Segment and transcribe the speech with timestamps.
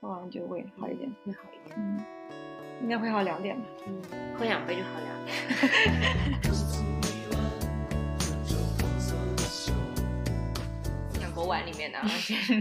[0.00, 1.10] 喝完就会好一点。
[1.24, 1.76] 会好一点。
[1.78, 2.04] 嗯，
[2.82, 3.66] 应该会好两点吧。
[3.86, 4.02] 嗯，
[4.38, 5.36] 喝两杯就好两点。
[11.20, 11.98] 像狗碗里面的，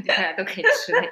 [0.08, 1.12] 大家都可以吃那个。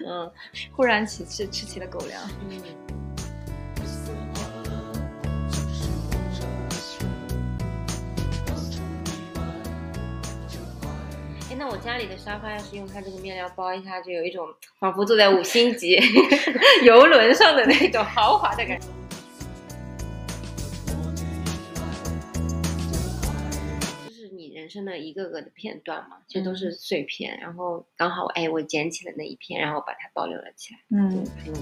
[0.06, 0.32] 嗯
[0.72, 2.22] 忽然起吃吃起了狗粮。
[2.48, 2.87] 嗯。
[11.88, 14.46] 家里的沙发要是用它这个面料包一下，就有一种
[14.78, 15.98] 仿佛坐在五星级
[16.84, 18.86] 游轮上的那种豪华的感觉。
[24.06, 31.56] 就是你人生的一个个的片段嘛，其实都是碎片，然后刚好哎，我捡起了那一片，然后把它保留了起来，嗯就，很有意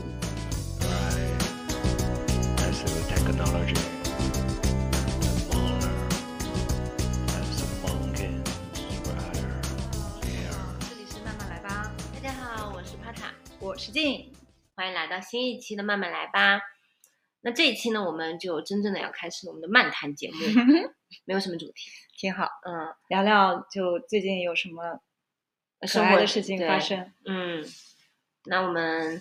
[3.71, 3.86] 思。
[13.67, 14.33] 我是静。
[14.77, 16.61] 欢迎来到新一期的慢慢来吧。
[17.41, 20.37] 那这一期呢，我们就真正的要开始我们的漫谈节目，
[21.27, 25.01] 没有什么主题，挺好，嗯，聊聊就最近有什么
[25.81, 27.65] 可生活爱的事情发生嗯，
[28.45, 29.21] 那我们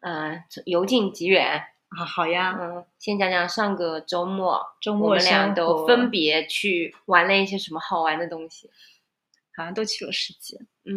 [0.00, 2.04] 呃由近及远，啊？
[2.06, 8.70] 好呀，嗯，先讲讲上个周末，周末我们俩都分别去玩了一些什么好玩的东西。
[9.54, 10.56] 好像都去了十几。
[10.86, 10.96] 嗯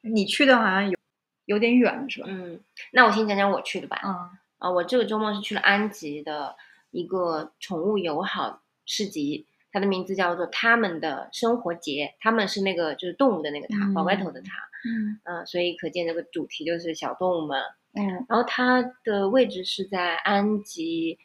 [0.00, 0.98] 你去的好像有
[1.44, 2.26] 有点远是吧？
[2.28, 2.60] 嗯，
[2.92, 4.00] 那我先讲讲我去的吧。
[4.04, 4.14] 嗯
[4.58, 6.54] 啊，我这个周末是去了安吉的
[6.90, 12.14] 一个宠物友好市集，它的名字叫做他们的生活节。
[12.20, 14.50] 他们是那个就是动物的那个它，宝盖头的它。
[14.84, 17.60] 嗯嗯、所以可见这个主题就是小动物们。
[17.94, 21.18] 嗯然后它的位置是在安吉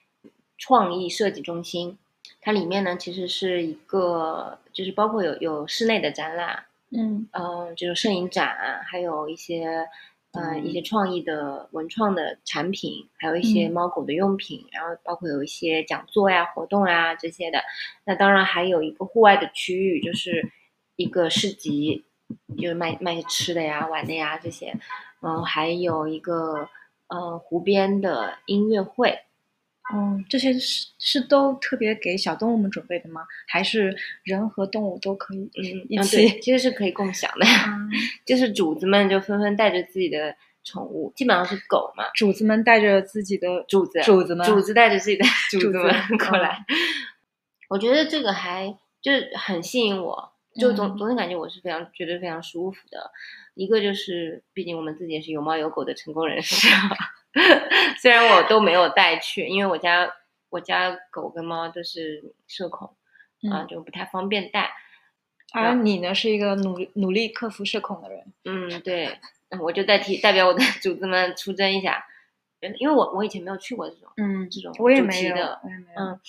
[0.58, 1.98] 创意设计中心，
[2.42, 9.88] 它里面呢其实是一个，就是包括有有室内的展览，嗯嗯，就是摄影展，还有一些
[10.32, 17.60] 呃一些创意的文创的产品，还有一些嗯猫狗的用品，然后包括有一些讲座呀、活动呀这些的。
[18.06, 20.50] 那当然还有一个户外的区域，就是
[20.96, 22.06] 一个市集，
[22.58, 24.74] 就是卖卖吃的呀、玩的呀这些。
[25.22, 26.70] 嗯，还有一个
[27.08, 29.20] 呃湖边的音乐会，
[29.94, 33.22] 嗯，这些是是都特别给小动物们准备的吗？
[33.48, 36.40] 还是人和动物都可以嗯，一嗯对起？
[36.42, 37.78] 其实是可以共享的，呀
[38.26, 46.66] 就是主子们就纷纷带着自己的宠物，基本上是狗嘛，主子们带着自己的主子主子们，主子带着自己的主主子子们嗯过来，
[47.70, 53.10] 我觉得这个还就是很吸引我，就总嗯总体感觉我是非常觉得非常舒服的。
[53.56, 56.68] 一个就是，毕竟我们自己也是有猫有狗的成功人士，
[58.02, 60.12] 虽然我都没有带去，因为我家
[60.50, 62.96] 我家狗跟猫都是社恐
[63.50, 64.72] 啊、嗯就不太方便带。
[65.54, 68.34] 而你呢，是一个努力努力克服社恐的人。
[68.44, 69.18] 嗯，对，
[69.62, 72.06] 我就代替代表我的主子们出征一下，
[72.80, 76.02] 因为我我以前没有去过这种嗯这种我也主没有，题的我也没有。
[76.02, 76.20] 嗯，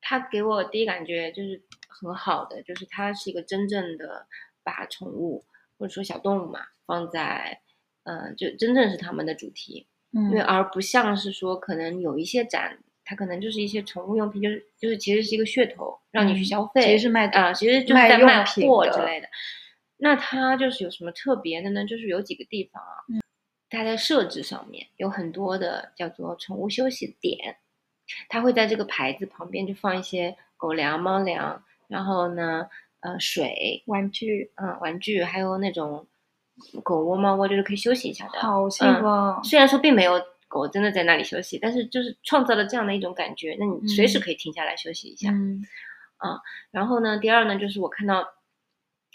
[0.00, 4.26] 他给我第一感觉就是很好的，就是他是一个真正的
[4.62, 5.44] 把宠物
[5.76, 7.60] 或者说小动物嘛放在，
[8.04, 19.28] 嗯、就真正是他们的主题，因为嗯而不像是说可能有一些展，它可能就是一些宠物用品，就是就是其实是一个噱头，让你去嗯消费，其实是卖啊、其实就是在卖货之类的。
[19.96, 21.84] 那它就是有什么特别的呢？
[21.84, 23.20] 就是有几个地方啊，嗯
[23.70, 27.56] 它在设置上面有很多的叫做宠物休息点，
[28.28, 32.68] 它会在这个牌子旁边就放一些狗粮、猫粮，然后呢，
[33.00, 36.06] 呃，水，玩具嗯，玩具，还有那种
[36.82, 38.38] 狗窝、猫窝，就是可以休息一下的。
[38.40, 39.40] 好幸福哦。
[39.44, 45.30] 虽然说并没有狗真的在那里休息，但是就是创造了这样的一种感觉，那你随时嗯可以停下来休息一下。
[45.30, 45.62] 嗯
[46.16, 46.40] 啊
[46.72, 48.26] 然后呢，第二呢，就是我看到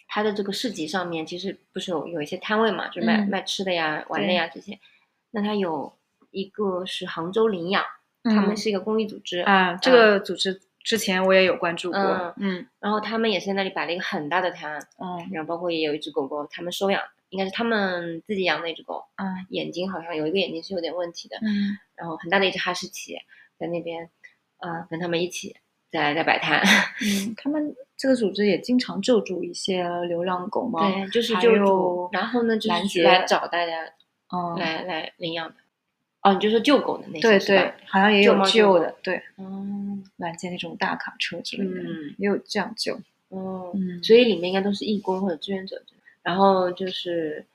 [0.08, 4.80] 它的这个市集上面，其实不是有有一些摊位嘛，就是卖、嗯卖吃的呀、玩的呀这些。
[5.32, 5.92] 那它有
[6.32, 7.84] 一个是杭州领养，
[8.24, 12.00] 他们嗯是一个公益组织，啊，这个组织之前我也有关注过。
[12.00, 17.02] 嗯嗯然后他们也是在那里摆了一个很大的摊，嗯然后包括也有一只狗狗，他们收养，
[17.34, 23.16] 应该是他们自己养的一只狗，嗯眼睛好像有一个眼睛是有点问题的，嗯然后很大的一只哈士奇
[23.58, 24.08] 在那边，
[24.60, 25.56] 呃，跟他们一起
[25.92, 26.62] 在在摆摊，
[27.02, 30.80] 嗯，他们这个组织也经常救助一些流浪狗猫。
[30.92, 33.84] 对，就是救助，然后呢，就是来找大家
[34.32, 35.56] 嗯，来来领养的。
[36.22, 42.96] 哦，你就说救狗的那些对对，好像也有救的，对，嗯拦截那种大卡车之类的，嗯也有这样救。
[43.30, 45.82] 哦，嗯，所以里面应该都是义工或者志愿者。
[46.24, 47.46] 然后就是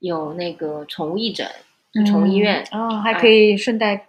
[0.00, 1.46] 有那个宠物义诊，
[1.92, 4.08] 就宠物医院，嗯哦，还啊可以顺带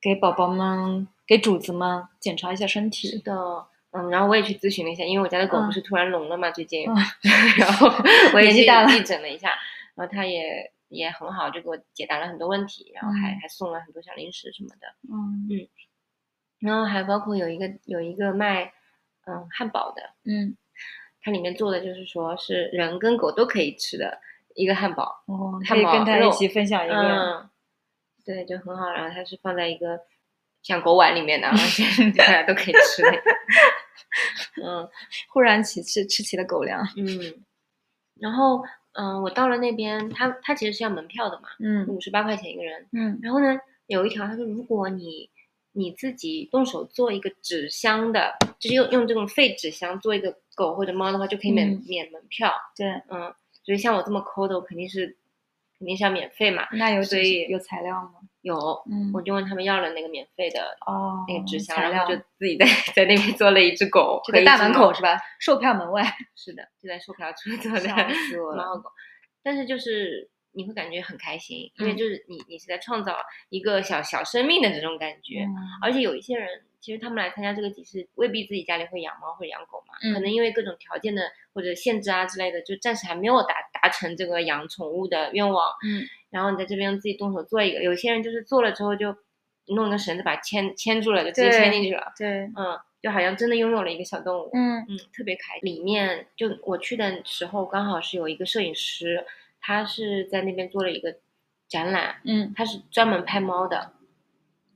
[0.00, 3.18] 给宝宝们、给主子们检查一下身体是。
[3.20, 3.66] 的。
[3.92, 6.94] 嗯，然后我也去咨询了一下，因为我家的狗嗯不是突然聋了嘛，最近，嗯
[7.58, 7.88] 然后
[8.32, 9.48] 我也去义诊了一下，
[9.96, 14.86] 然后它也也很好，就给我解答了很多问题，然后还、嗯还送了很多小零食什么的。
[15.12, 15.68] 嗯嗯
[16.60, 18.72] 然后还包括有一个有一个卖
[19.26, 20.56] 嗯汉堡的，嗯，
[21.22, 24.18] 它里面做的就是说是人跟狗都可以吃的
[24.54, 27.50] 一个汉堡，哦，可汉堡以跟他一起分享一个，嗯，
[28.24, 28.90] 对，就很好。
[28.90, 30.00] 然后它是放在一个
[30.62, 33.10] 像狗碗里面的， 而且大家都可以吃的。
[34.62, 34.88] 嗯
[35.32, 36.84] 忽然起吃吃起了狗粮。
[36.96, 37.44] 嗯，
[38.18, 38.62] 然后
[38.92, 42.88] 嗯，我到了那边，它它其实是要门票的嘛，嗯五十八块钱一个人。
[42.92, 43.56] 嗯然后呢，
[43.86, 45.30] 有一条他说，如果你
[45.72, 52.52] 你自己动手做一个纸箱的，就是用用这种废纸箱做一个狗或者猫的话，就可以免、嗯免门票。
[52.76, 53.34] 对，嗯，
[53.64, 55.16] 所以像我这么抠的，我肯定是
[55.78, 56.68] 肯定是要免费嘛。
[56.72, 58.20] 那有所以有材料吗？
[58.42, 58.56] 有，
[58.90, 65.18] 嗯我就问他们要了那个免费的哦，那个纸箱，然后就自己在在那边做了一只狗，就在大门口是吧？
[65.38, 66.04] 售票门外，
[66.36, 67.88] 是的，就在售票处做的
[68.56, 68.90] 猫和狗，
[69.42, 73.16] 但是就是你会感觉很开心，因为嗯就是你你是在创造
[73.48, 76.48] 一个小小生命的这种感觉，嗯而且有一些人
[76.80, 81.22] 其实他们来参加这个集市，未必自己家里会养猫或者养狗嘛，嗯可能因为各种条件的
[81.52, 86.04] 或者限制啊之类的，就暂时还没有达达成这个养宠物的愿望，嗯。
[86.30, 89.14] 然后你在这边自己动手做一个，有些人就是做了之后就
[89.66, 94.78] 弄一根绳子把它牵牵住了，就直接牵进去了，对，嗯，就好像真的拥有了一个小动物，嗯。
[94.88, 95.62] 嗯，特别开心。
[95.62, 99.26] 里面就我去的时候，刚好是有一个摄影师，
[99.60, 101.16] 他是在那边做了一个
[101.68, 103.92] 展览，嗯，他是专门拍猫的，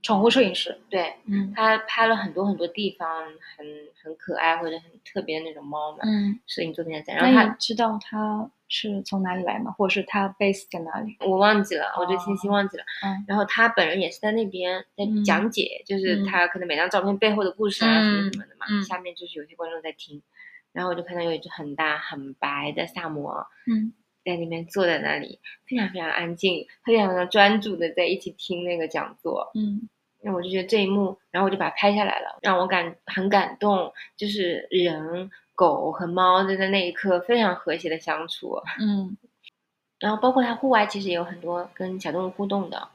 [0.05, 3.25] 宠物摄影师，对嗯他拍了很多很多地方
[3.57, 3.67] 很
[4.03, 7.17] 很可爱或者很特别的那种猫嘛，嗯，摄影作品的展。
[7.17, 9.73] 然后他知道他是从哪里来吗？
[9.73, 11.17] 或者是他 base 在哪里？
[11.21, 12.85] 我忘记了，我这信息忘记了。
[13.03, 18.67] 嗯然后他本人也是在那边在嗯讲解，就是嗯他可能每张照片背后的故事啊什么什么的嘛。
[18.69, 20.23] 嗯嗯下面就是有些观众在听，
[20.73, 29.51] 然后我就看到有一只很大很白的萨摩，嗯在那边坐在那里，非常非常安静，非常非常专注的在一起听那个讲座。
[29.55, 29.89] 嗯
[30.25, 38.59] 那我就觉得这一幕，然后我就把它拍下来了，让我感很感动，就是人、狗和猫就在那一刻非常和谐的相处。
[38.81, 39.17] 嗯，
[40.01, 42.89] 然后包括它户外其实也有很多跟小动物互动的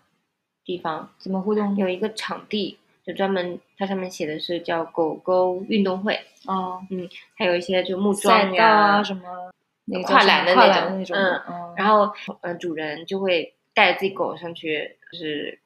[0.66, 1.76] 地方，怎么互动？
[1.76, 8.68] 有一个场地就专门它上面写的是叫狗狗运动会，哦，嗯还有一些就木桩呀
[8.98, 9.52] 啊什么跨
[9.86, 12.12] 什么跨栏的那种那种，嗯嗯，然后，
[12.42, 15.60] 呃，主人就会带着自己狗上去，就是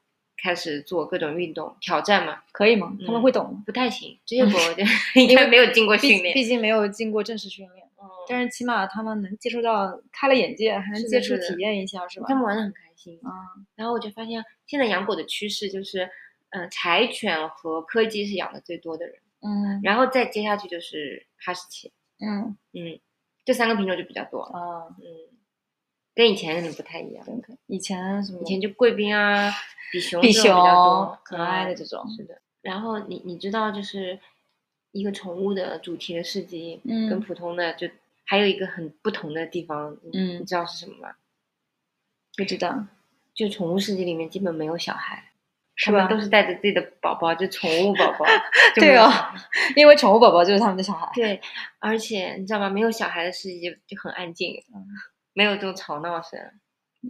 [0.44, 2.42] 开始做各种运动挑战嘛。
[2.52, 2.94] 可以吗？
[3.06, 3.62] 他们嗯会懂吗？
[3.64, 4.84] 不太行，这 些狗就
[5.20, 6.34] 应该没有经过训练。
[6.34, 12.34] 毕竟没有经过正式训练，嗯但是起码他们能接触到，开了眼界，还能接触体验一下，是吧他？
[12.34, 13.18] 们玩的很开心。
[13.22, 13.30] 啊，
[13.74, 16.08] 然后我就发现，现在养狗的趋势就是，
[16.50, 22.98] 呃，柴犬和柯基是养的最多的人，嗯然后再接下去就是哈士奇，嗯嗯，
[23.44, 25.04] 这三个品种就比较多，啊，嗯，
[26.14, 27.24] 跟以前可能不太一样。
[27.66, 29.52] 以以前什么以前就贵宾啊、
[29.92, 34.18] 比熊比这种比较多熊可爱的嗯这种，是的，然后你你知道，就是
[34.92, 37.88] 一个宠物的主题的市集，嗯跟普通的就
[38.24, 41.14] 还有一个很不同的地方，你嗯你知道是什么吗？
[42.36, 42.86] 不知道
[43.34, 45.30] 就宠物市集里面基本没有小孩，
[45.84, 46.18] 他们都？
[46.20, 48.24] 是带着自己的宝宝，就宠物宝宝。
[48.76, 49.10] 对哦
[49.76, 51.40] 因为宠物宝宝就是他们的小孩，对，
[51.80, 52.70] 而且你知道吗？
[52.70, 54.86] 没有小孩的世集就就很安静，嗯
[55.34, 56.40] 没有这种吵闹声，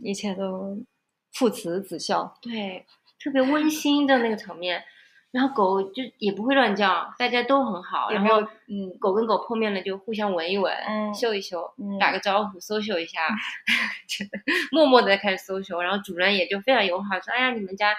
[0.03, 0.85] 一切都
[1.33, 2.85] 父慈子孝，对，
[3.23, 4.83] 特别温馨的那个场面。
[5.31, 8.97] 然后狗就也不会乱叫，大家都很好，然后嗯。
[9.01, 13.19] 狗跟狗碰面了就互相闻一闻，嗯嗅一嗅，嗯打个招呼，social 一下，
[14.07, 14.25] 就
[14.71, 17.97] 默默的开始 social，然后主人也就非常友好，说：“哎呀，你们家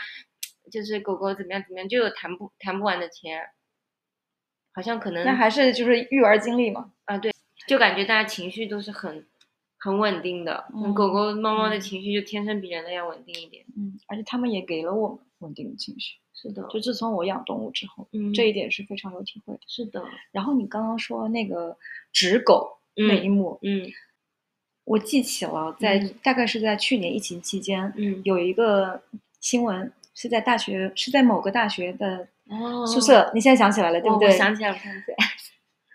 [0.72, 3.42] 就是狗狗怎么样怎么样，就有谈不谈不完的天，
[4.74, 7.34] 好像可能那还是就是育儿经历嘛，啊，对
[7.68, 9.28] 就感觉大家情绪都是很
[9.86, 13.64] 很稳定的，嗯狗狗、猫猫的嗯情绪就天生比人类要稳定一点。
[13.78, 19.60] 嗯，而且它们也给了我们稳定的情绪，是的，就自从我养动物之后，嗯这一点是非常有体会的。
[19.68, 21.78] 是的，然后你刚刚说那个
[22.12, 23.86] 纸狗那一幕，嗯
[24.86, 29.04] 我记起了，在、嗯大概是在去年疫情期间，嗯，有一个
[29.40, 34.32] 新闻是在大学，是在某个大学的哦宿舍，你现在想起来了，对不对？
[34.32, 35.18] 想起来，了想起来，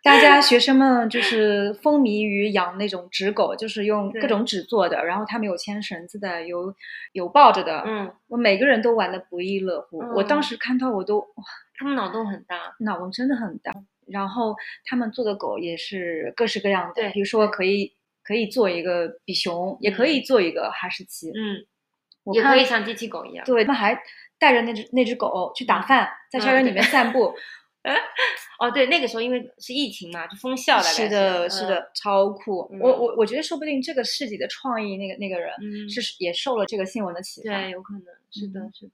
[0.03, 6.75] 大家学生们就是风靡于养那种纸狗，就是用各种纸做的，然后他们有牵绳子的，有
[7.13, 9.99] 有抱着的，嗯，我每个人都玩的不亦乐乎。
[10.15, 11.45] 我当嗯时看到我都哇，
[11.79, 13.73] 他们脑洞很大，脑洞真的很大。
[14.09, 24.03] 然后他们做的狗也是各式各样的，对比如说可以可以做一个比熊，也可以做一个哈士奇，嗯，也可以像机器狗一样，对，他们还
[24.39, 27.35] 带着那只那只狗去打嗯饭，在校园里面散步。
[28.61, 32.69] 哦，对，那个时候因为是疫情嘛，就封校了是的，是是，的，超酷。
[32.73, 37.55] 嗯我我我觉得说不定这个市集的创意那个那个人嗯，是也受了这个新闻的启发。
[37.63, 38.93] 对，有可能是的嗯，是的。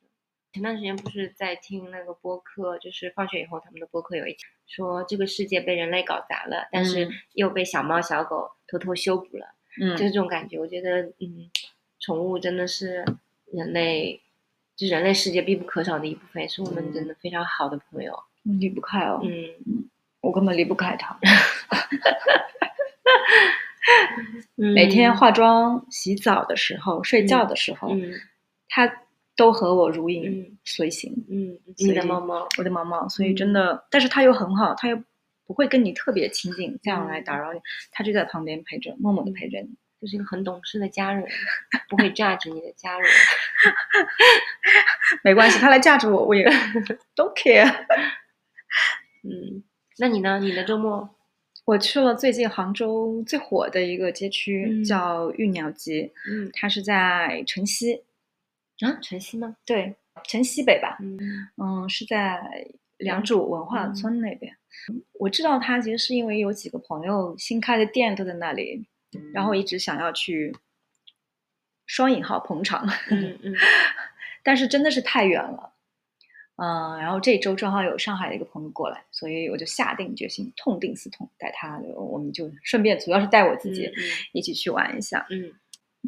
[0.52, 9.46] 前段时间不是在听那个播客，就是放学以后他们的播客有一期说这个世界被人类搞砸了，但是嗯又被小猫小狗偷偷修补了，
[9.82, 10.58] 嗯，就是这种感觉。
[10.58, 11.50] 我觉得，嗯，
[11.98, 13.04] 宠物真的是
[13.52, 14.22] 人类，
[14.76, 18.16] 就人类世界必不可少的一部分，也是我们嗯真的非常好的朋友。
[18.58, 19.88] 离不开哦，嗯
[20.20, 21.18] 我根本离不开他。
[24.56, 28.12] 嗯每天化妆、洗澡的时候、睡觉的时候，嗯
[28.68, 28.90] 他
[29.36, 31.12] 都和我如影嗯随形。
[31.30, 35.00] 嗯，所你的猫猫，我的猫猫，所以嗯真的，但是他又很好，他又
[35.46, 37.60] 不会跟你特别亲近，这样来嗯打扰你，
[37.92, 39.68] 他就在旁边陪着，默默的陪着你。
[39.98, 41.26] 就是一个很懂事的家人，
[41.88, 43.10] 不会 judge 你的家人。
[45.24, 46.44] 没关系，他来架着我，我也
[47.16, 47.72] don't care。
[49.24, 49.62] 嗯，
[49.98, 50.38] 那你呢？
[50.38, 51.08] 你的周末？
[51.64, 58.04] 我去了最近杭州最火的一个街区，嗯叫玉鸟集，嗯它是在城西，
[58.80, 59.56] 啊，城西吗？
[59.64, 59.96] 对，
[60.28, 61.18] 城西北吧，嗯
[61.56, 62.40] 嗯，是在
[62.98, 64.56] 良渚文化村那边。
[65.18, 68.86] 我知道它其实是因为有几个朋友新开的店都在那里，
[69.34, 70.54] 然后一直想要去
[71.86, 73.54] 双引号捧场，嗯嗯
[74.44, 75.72] 但是真的是太远了。
[76.56, 83.92] 嗯，然后这周正好有上海的一个朋友过来，所以我就下定决心，痛定思痛，带他，我们就顺便主要是带我自己嗯
[84.32, 85.26] 一起去玩一下。
[85.30, 85.52] 嗯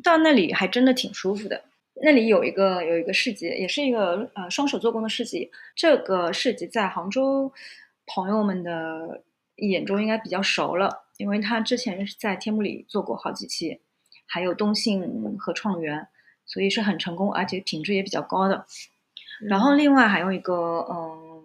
[0.02, 1.64] 到那里还真的挺舒服的。
[2.00, 5.50] 那里有一个有一个市集，也是一个呃双手做工的市集。
[5.74, 7.52] 这个市集在杭州
[8.06, 9.24] 朋友们的
[9.56, 13.80] 眼中应该比较熟了，因为他之前是在天目里做过好几期，
[14.24, 16.06] 还有东信和创园，
[16.46, 18.64] 所以是很成功，而且品质也比较高的。
[19.40, 21.44] 然后另外还有一个嗯，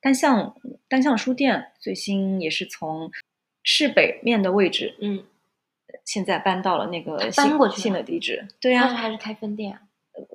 [0.00, 0.54] 单向
[0.88, 3.10] 单向书店，最新也是从
[3.62, 5.24] 市北面的位置，嗯，
[6.04, 8.46] 现在搬到了那个搬新过去新的地址。
[8.60, 9.80] 对呀、还是开分店啊？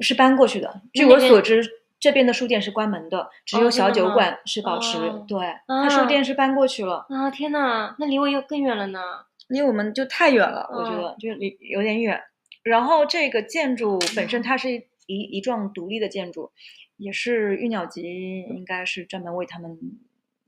[0.01, 0.81] 是搬过去的。
[0.93, 1.63] 据我所知，
[1.99, 4.97] 这边的书店是关门的，只哦有小酒馆是保持。
[4.97, 8.99] 哦对，他书啊店是搬过去了，啊天呐，那离我又更远了呢。
[9.47, 12.21] 离我们就太远了，我觉嗯得就离有点远。
[12.61, 16.51] 然后这个建筑本身它是一一一幢独立的建筑，
[16.99, 19.79] 也是玉鸟集应该是专门为他们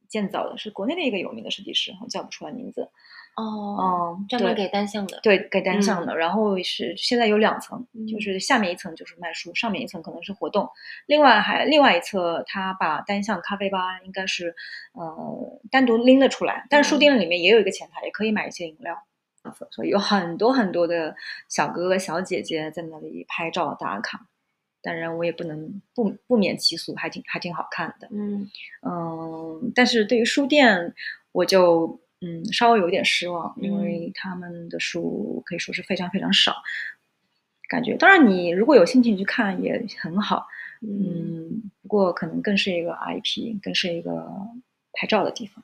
[0.08, 2.89] 建造的，是国内的一个有名的设计师，我叫不出来名字。
[3.38, 3.77] 哦，
[4.20, 5.17] 嗯，专门给单向的。
[5.24, 6.17] 对，给单向的。
[6.17, 10.70] 然后是现在有两层，就嗯是下面一层就是卖书，上面一层可能是活动。
[11.05, 14.53] 另外还另外一侧，他把单向咖啡吧应该是
[14.91, 19.01] 呃单独拎了出来，但是书嗯店里面也有一个前台，也可以买一些饮料。
[19.72, 21.15] 所以有很多很多的
[21.48, 24.27] 小哥哥小姐姐在那里拍照打卡。
[24.82, 28.08] 当然，我也不能不不免其俗，还挺还挺好看的。
[28.12, 28.50] 嗯
[28.82, 30.94] 嗯，但是对于书店，
[31.32, 36.56] 我就嗯稍微有一点失望，因嗯为他们的书可以说是非常非常少，
[37.70, 37.96] 感觉。
[37.96, 40.48] 当然，你如果有心情去看也很好，
[40.82, 44.28] 嗯嗯，不过可能更是一个 IP，更是一个
[44.94, 45.64] 拍照的地方，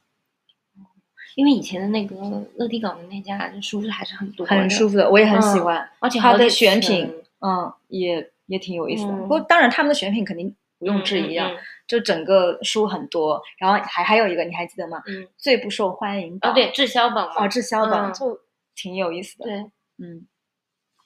[1.36, 2.16] 因为以前的那个
[2.56, 5.90] 乐迪港的那家就书是还是很多的，很舒服的，我也很喜嗯欢。
[6.00, 9.14] 而且它的选品，嗯，也也挺有意思的。
[9.14, 11.50] 嗯不过当然，他们的选品肯定不用质疑啊，
[11.88, 15.02] 就整个书很多，然后还还有一个你还记得吗？
[15.08, 17.46] 嗯，最不受欢迎榜哦对，滞销榜嘛。
[17.46, 18.40] 哦，滞销榜、嗯就
[18.76, 19.46] 挺有意思的。
[19.46, 19.56] 对。
[20.00, 20.28] 嗯，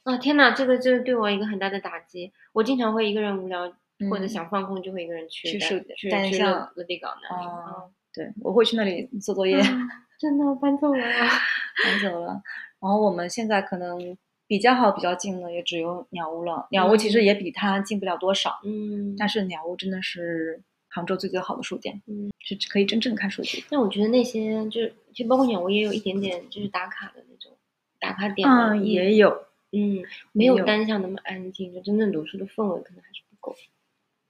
[0.03, 2.31] 啊天呐，这个就是对我一个很大的打击。
[2.53, 3.61] 我经常会一个人无聊、
[4.09, 7.47] 或者嗯想放空，就会一个人去的去是去去但像乐乐迪港那里。
[7.47, 11.01] 哦对，我会去那里做作业，嗯真的搬走了。
[11.83, 12.41] 搬走了。
[12.81, 14.17] 然后我们现在可能
[14.51, 16.67] 比较好、比较近的也只有鸟屋了。
[16.71, 23.67] 鸟屋其实嗯也比它近不了多少，嗯，但是鸟屋真的是杭州最最好的书店，嗯，是可以真正看书的地方。
[23.71, 27.49] 但我觉得那些就是，其实包括鸟屋也有一点点就是打卡的那种
[27.97, 29.29] 打卡点嘛，嗯，也有。
[29.71, 30.03] 嗯，
[30.33, 33.55] 没有有单向那么安静，就真正读书的氛围可能还是不够。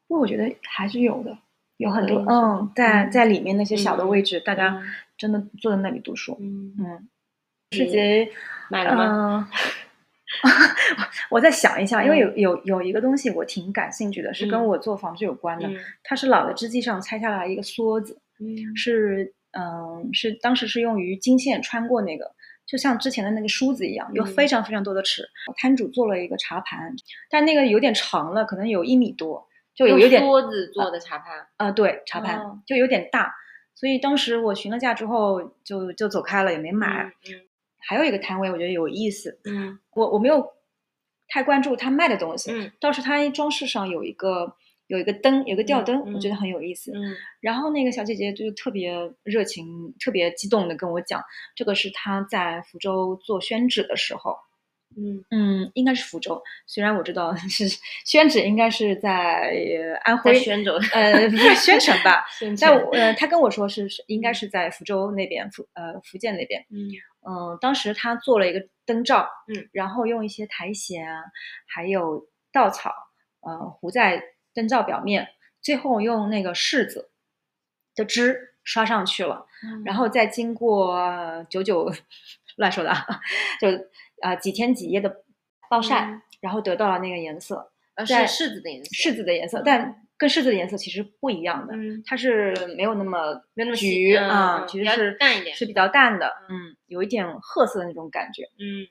[0.07, 1.35] 不过我觉得还是有的，
[1.77, 4.83] 有很多嗯，在嗯在里面那些小的嗯位置，大家嗯
[5.17, 6.37] 真的坐在那里读书。
[6.39, 7.07] 嗯，嗯，
[7.71, 8.29] 世杰
[8.69, 9.49] 买了吗？
[10.43, 10.49] 嗯，
[11.29, 15.67] 我再想一下，因为有嗯有有一个东西我挺感兴趣的，是跟嗯我做房子有关的。
[15.67, 22.31] 嗯它是老的织机上拆下来一个梭子，嗯是嗯是当时是用于金线穿过那个，
[22.65, 25.27] 就像之前的那个梳子一样，有嗯非常非常多的齿。
[25.57, 26.93] 摊主做了一个茶盘，
[27.29, 29.45] 但那个有点长了，可能有一米多，
[29.75, 31.45] 就有有点梭子做的茶盘。
[31.57, 33.33] 啊、对，茶盘、哦就有点大，
[33.75, 37.03] 所以当时我询了价之后就就走开了，也没买。
[37.29, 37.50] 嗯
[37.87, 39.79] 还有一个摊位我觉得有意思，嗯。
[39.91, 40.53] 我我没有
[41.27, 42.71] 太关注他卖的东西，嗯。
[42.79, 44.55] 倒是他装饰上有一个
[44.87, 46.91] 有一个灯，有个吊嗯灯，我嗯觉得很有意思。
[46.93, 47.15] 嗯。
[47.39, 48.91] 然后那个小姐姐就特别
[49.23, 51.21] 热情、特别激动的跟我讲，
[51.55, 54.35] 这个是她在福州做宣纸的时候，
[54.97, 57.65] 嗯嗯，应该是福州，虽然我知道 是
[58.05, 62.25] 宣纸应该是在呃安徽，宣州呃，不是宣城吧？
[62.37, 66.65] 宣但呃，他跟我说是是应该是在福州那边，福呃福建那边。
[66.69, 66.89] 嗯
[67.23, 71.21] 嗯、当时他做了一个灯罩，嗯，然后用一些苔藓啊，
[71.67, 72.91] 还有稻草，
[73.41, 74.21] 呃，糊在
[74.53, 75.27] 灯罩表面，
[75.61, 77.11] 最后用那个柿子
[77.95, 79.45] 的汁刷上去了，
[79.85, 81.91] 然后再经过呃久久
[82.57, 82.91] 乱说的
[84.21, 85.23] 啊，呃几天几夜的
[85.69, 98.43] 暴晒，嗯然后得到了那个颜色，呃是柿子的颜色，柿子的颜色，但跟柿子的颜色其实不一样的，嗯它是没有那么没有那么橘嗯啊，嗯比较其实是淡一点是比较淡的，嗯，有一点褐色的那种感觉。
[98.59, 98.87] 嗯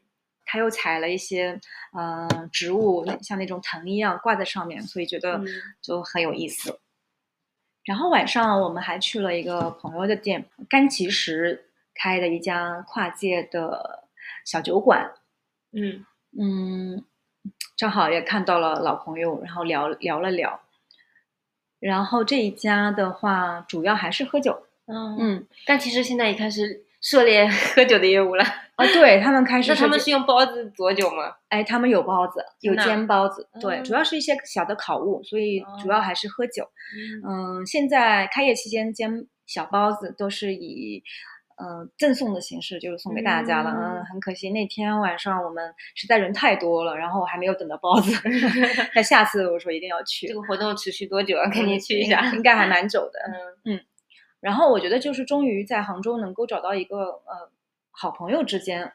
[0.53, 1.61] 他又采了一些
[1.97, 5.47] 呃植物，像那种藤一样挂在上面，所以觉得嗯
[5.81, 6.81] 就很有意思。
[7.85, 14.09] 然后晚上我们还去了一个朋友的店，甘其石开的一家跨界的
[14.45, 15.09] 小酒馆，
[15.73, 16.05] 嗯
[16.39, 17.05] 嗯，
[17.77, 20.61] 正好也看到了老朋友，然后聊聊了聊。
[21.79, 28.45] 然后这一家的话，主要还是喝酒，嗯，嗯，但其实现在也开始涉猎 喝酒的业务了。
[28.77, 31.37] 啊，对他们开 始那他们是是用包子佐酒吗？
[31.49, 36.65] 哎，他们有包子，有煎包子，对，主嗯要是一些小的烤物，所以主要哦还是喝酒。
[37.25, 41.03] 嗯嗯，现在开业期间煎小包子都是以
[41.61, 43.71] 呃赠送的形式，就是送给大家了。
[43.71, 48.11] 嗯，嗯很可惜那天晚上我们实在人太多了，然后我还没有等到包子。
[48.97, 51.45] 那下次我说一定要去，这个活动持续多久啊？
[51.51, 52.33] 赶紧去一下。
[52.35, 53.21] 应该还蛮久的。
[53.67, 53.81] 嗯嗯
[54.41, 57.53] 然后我觉得就是终于在杭州能够找到一个呃
[57.91, 58.93] 好朋友之间。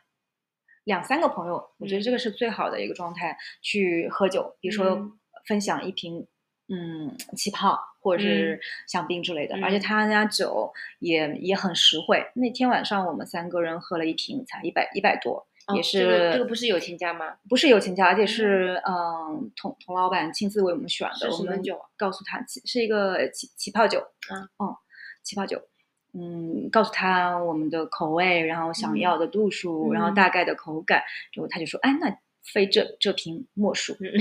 [0.85, 5.13] 两三个朋友，我觉得这个是最好的一个状态，去喝酒，比如说嗯
[5.47, 6.27] 分享一瓶
[6.67, 12.25] 嗯气泡或者是香槟之类的，而且嗯他家酒也也很实惠。
[12.33, 17.35] 那天晚上我们三个人喝了一瓶，才一百一百多，也哦这是、个这个不是友情价吗？
[17.47, 21.15] 不是友情价，而且是嗯童童老板亲自为我们选的。
[21.15, 24.75] 是我们什么酒啊告诉他起是一个起起泡酒，啊嗯，
[25.23, 25.61] 起泡酒。
[26.17, 32.07] 嗯，告诉他我们的口味，然后想嗯要的度数，然后嗯大概的口感，然后他就说，哎，那
[32.53, 33.93] 非这这瓶莫属。
[33.99, 34.11] 嗯，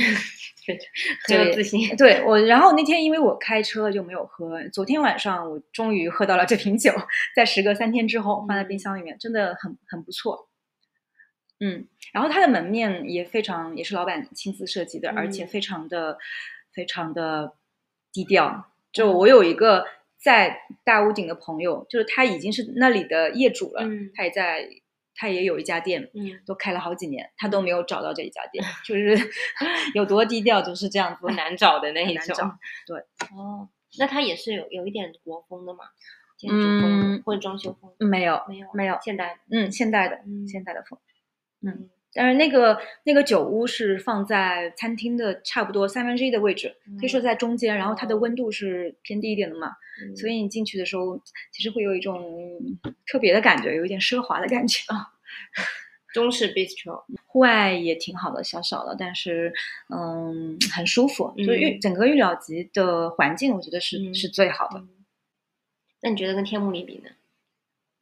[1.28, 1.94] 很有自信。
[1.96, 6.92] 对我， 然后那天因为我开车就没有喝，昨天晚上我终于喝到了这瓶酒，
[7.36, 10.48] 在时隔三天之后放在冰嗯箱里面，真的很很不错。
[11.60, 16.18] 嗯，然后它的门面也非常，也是老板亲自设计的，而且嗯非常的
[16.72, 17.54] 非常的
[18.12, 18.72] 低调。
[18.92, 19.84] 就我有一个
[20.18, 24.68] 在大屋顶的朋友，就是他已经是那里的业主了，嗯他也在，
[25.14, 29.16] 他也有一家店，嗯，都开了好几年，他都没有找到这一家店， 就是
[29.94, 32.36] 有多低调就是这样子，很难找的那一种。
[32.36, 33.36] 很难找。
[33.36, 35.84] 哦，那他也是有有一点国风的嘛，
[36.36, 37.94] 建筑风嗯或者装修风？
[37.98, 39.40] 没有，没有，没有现代的。
[39.50, 40.98] 嗯，现代的，嗯现代的风。
[41.62, 49.72] 嗯但是那个那个酒屋是放在餐厅的差不多三分之一的位置，可以说在中间，然后它的哦温度是偏低一点的嘛，
[50.02, 51.20] 嗯所以你进去的时候，
[51.52, 52.60] 其实会有一种
[53.06, 55.08] 特别的感觉，有一点奢华的感觉啊。
[56.14, 57.02] 中式 bistro。
[57.26, 59.52] 户外也挺好的，小小的，但是
[59.92, 61.34] 嗯，很舒服。
[61.36, 64.78] 就是整个玉鸟集的环境，我觉得是、嗯是最好的。
[64.78, 64.88] 嗯
[66.02, 67.08] 那你觉得跟天幕里比呢？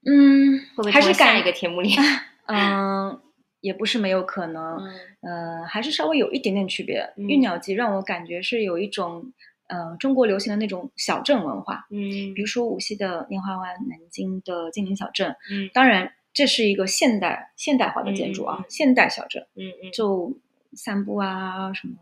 [0.04, 1.94] 嗯，会不会还是感成为下一个天幕里？
[2.46, 3.20] 嗯，
[3.62, 4.76] 也不是没有可能。
[5.22, 7.00] 嗯呃，还是稍微有一点点区别。
[7.16, 9.32] 嗯玉鸟集让我感觉是有一种
[9.68, 15.34] 呃中国流行的那种小镇文化，嗯比如说无锡的拈花湾、南京的金陵小镇。
[15.50, 20.36] 嗯当然，这是一个现代现代化的建筑啊，现代小镇，嗯嗯，就
[20.74, 21.94] 散步啊什么，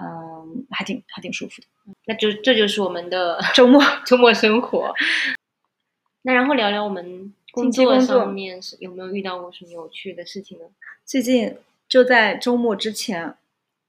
[0.00, 1.68] 嗯、还挺还挺舒服的。
[2.06, 4.92] 那就这就是我们的周末周末生活。
[6.22, 10.64] 那然后聊聊我们工作上面是有没有遇到过什么有趣的事情呢？
[11.04, 11.56] 最近
[11.88, 13.36] 就在周末之前，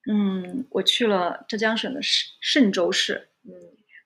[0.07, 3.51] 嗯，我去了浙江省的嵊嵊州市，嗯，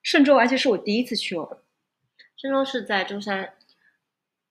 [0.04, 1.60] 嵊州，而且是我第一次去哦。
[2.38, 3.54] 嵊州是在舟山，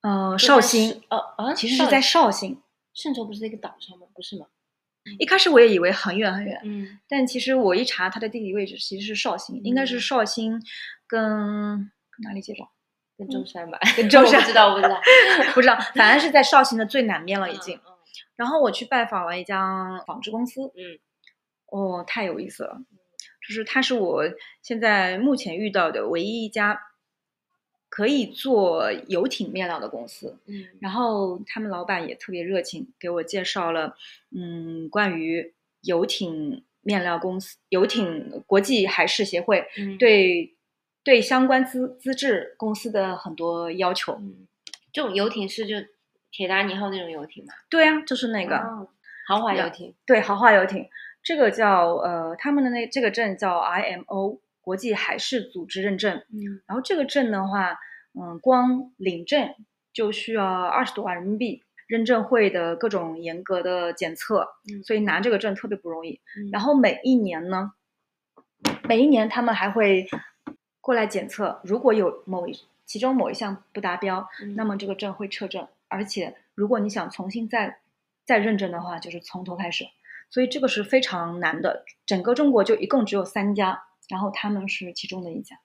[0.02, 2.62] 呃，绍兴市，哦啊，其实是在绍兴。
[2.96, 4.08] 嵊州，不是在一个岛上吗？
[4.14, 4.48] 不是吗？
[5.20, 10.60] 一开始我也以为很远很远，嗯但其实我一查它的地理位置，其实是绍兴，应该是嗯绍兴
[11.06, 11.22] 跟
[12.10, 12.68] 跟哪里接壤？
[13.18, 14.42] 跟舟山吧，跟 舟山。
[14.42, 15.02] 不知道，不知道，
[15.56, 17.76] 不知道，反正是在绍兴的最南边了已经。
[17.78, 17.92] 嗯
[18.38, 21.00] 然后我去拜访了一家纺织公司，嗯。
[21.68, 22.82] 哦，太有意思了，
[23.48, 24.24] 就是它是我
[24.62, 26.78] 现在目前遇到的唯一一家
[27.88, 30.38] 可以做游艇面料的公司。
[30.48, 30.66] 嗯。
[30.82, 33.96] 然后他们老板也特别热情，给我介绍了，
[34.36, 40.55] 嗯，关于游艇面料公司、游艇国际海事协会嗯，对
[41.06, 44.14] 对相关资资质公司的很多要求。
[44.20, 44.46] 嗯，
[44.92, 45.76] 这种游艇是就
[46.32, 47.54] 铁达尼号那种游艇嘛？
[47.70, 48.90] 对啊，就是那个、哦
[49.28, 49.96] 豪华游艇。
[50.06, 50.88] 对豪华游艇，
[51.24, 56.18] 这个叫呃他们的那这个证叫 IMO 国际海事组织认证。
[56.32, 57.80] 嗯然后这个证的话，
[58.14, 59.50] 嗯，光领证
[59.94, 66.20] 就需要二十多万人民币，认证会的各种严格的检测，嗯所以拿这个证特别不容易。
[66.38, 67.72] 嗯然后每一年呢，
[68.88, 70.08] 每一年他们还会
[70.86, 77.80] 过来检测，如果有某一其中某一项不达标，嗯那么这个证会撤证，而且如果你想重新再
[78.24, 79.84] 再认证的话，就是从头开始，
[80.30, 81.84] 所以这个是非常难的。
[82.06, 85.56] 整个中国就一共只有三家，然后他们是其中的一家，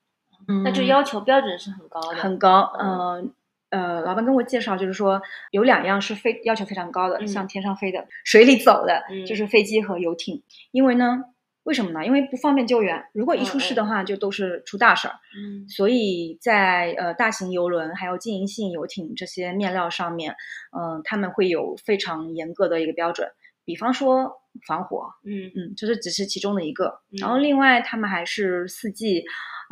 [0.49, 2.17] 嗯那就要求标准是很高的。
[2.17, 2.73] 很高。
[2.81, 3.31] 嗯呃
[3.69, 10.43] 呃，老板跟我介绍，就是说有两样是非要求非常高的，嗯像天上飞的、水里走的，嗯就是飞机和游艇。
[10.71, 11.25] 因为呢，
[11.65, 12.05] 为什么呢？
[12.07, 15.15] 因为不方便救援，如果一出嗯事的话，就都是出大事儿。
[15.37, 20.35] 嗯所以在呃大型游轮还有经营性游艇这些面料上面，
[20.77, 23.29] 嗯、他们会有非常严格的一个标准。
[23.65, 27.01] 比方说防火，嗯嗯，这是只是其中的一个。
[27.13, 29.23] 嗯然后另外他们还是四季，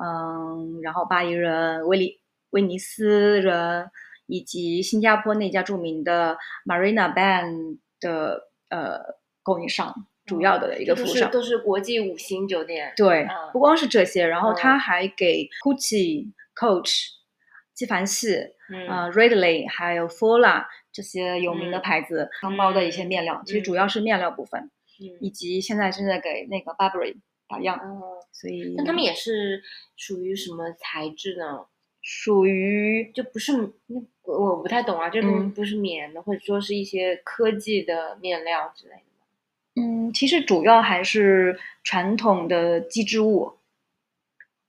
[0.00, 2.20] 嗯，然后巴黎人、威利
[2.50, 3.90] 威尼斯人
[4.26, 9.00] 以及新加坡那家著名的 Marina Band 的呃
[9.42, 11.16] 供应商，主要的一个服务商。
[11.16, 12.92] 是都是国际五星酒店。
[12.96, 17.06] 对嗯，不光是这些，然后嗯他还给 Gucci、Coach、
[17.74, 18.34] 纪梵希、
[18.70, 24.70] 嗯呃 Ridley 还有 Fola 这些有名的嗯牌子承包的一些面料，其实主要是面料部分，
[25.20, 27.16] 以嗯及现在正在给那个 Burberry
[27.48, 29.62] 打样，哦，所以那他们也是
[29.96, 31.66] 属于什么材质呢？
[32.00, 33.52] 属于就不是
[33.86, 39.07] 那我我不太懂啊，这个嗯不是棉的，或者说是一些科技的面料之类的吗？
[39.78, 43.52] 嗯，其实主要还是传统的机织物。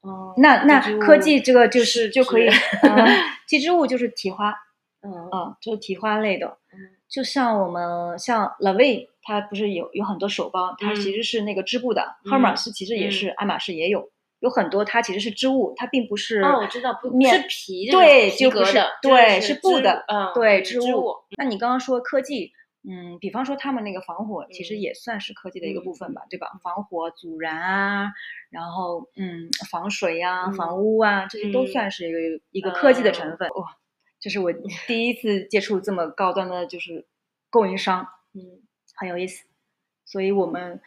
[0.02, 2.48] 哦那那科技这个就是就可以，
[3.46, 4.56] 机织物就是提花，
[5.02, 6.58] 嗯啊，就是提花类的。
[6.74, 12.04] 嗯就像我们像 LaVie，它不是有有很多手包，它嗯其实是那个织布的。
[12.24, 14.08] 嗯 Hermes 其实也是，爱马仕也有，
[14.42, 16.42] 有很多它其实是织物，它并不是。
[16.42, 21.16] 哦，我知道，不是皮这种对，就不是对，是布的，嗯，对，织织物。
[21.36, 22.52] 那你刚刚说科技，
[22.84, 26.50] 嗯，比方说他们那个防火，其实嗯也算是科技的一个部分吧，对吧？
[26.54, 28.12] 嗯防火、阻燃啊，
[28.50, 33.50] 然后嗯，防水呀、嗯房屋啊，这些都嗯算是一个一个科技的嗯成分。
[33.50, 33.78] 哇，
[34.20, 34.52] 这是我
[34.88, 37.06] 第一次接触这么高端的，就是
[37.50, 38.62] 供应商，嗯
[38.96, 39.46] 很有意思。
[40.06, 40.82] 所以我们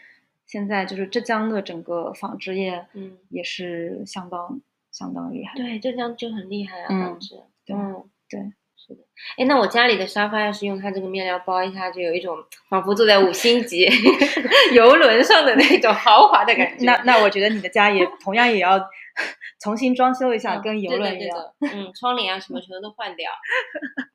[0.46, 5.54] 现在就是浙江的整个纺织业嗯，也是相当相当厉害。
[5.56, 7.36] 对，浙江就很厉害啊，嗯纺织。
[7.64, 8.52] 对嗯，对，
[8.86, 9.00] 是的。
[9.38, 12.36] 哎，那我家里的沙发要是用它这个面料包一下，就有一种
[12.68, 13.86] 仿佛坐在五星级
[14.74, 16.84] 游轮上的那种豪华的感觉。
[16.84, 18.78] 那那我觉得你的家也同样也要
[19.62, 21.38] 重新装修一下，嗯跟游轮一样。
[21.60, 23.30] 嗯，窗帘啊什么全都换掉。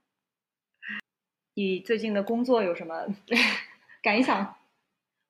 [1.55, 3.05] 你最近的工作有什么
[4.03, 4.55] 感想？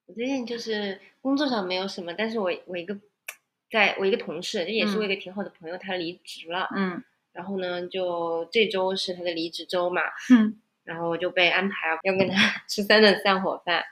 [0.08, 2.98] 我最近就是工作上没有什么，但是我我一个
[3.70, 7.04] 在我一个同事，这也是我一个挺好的朋友，他离职了，嗯
[7.38, 13.86] 然后呢，就这周是他的离职周嘛，嗯，然后我就被安排要跟他吃三顿散伙饭。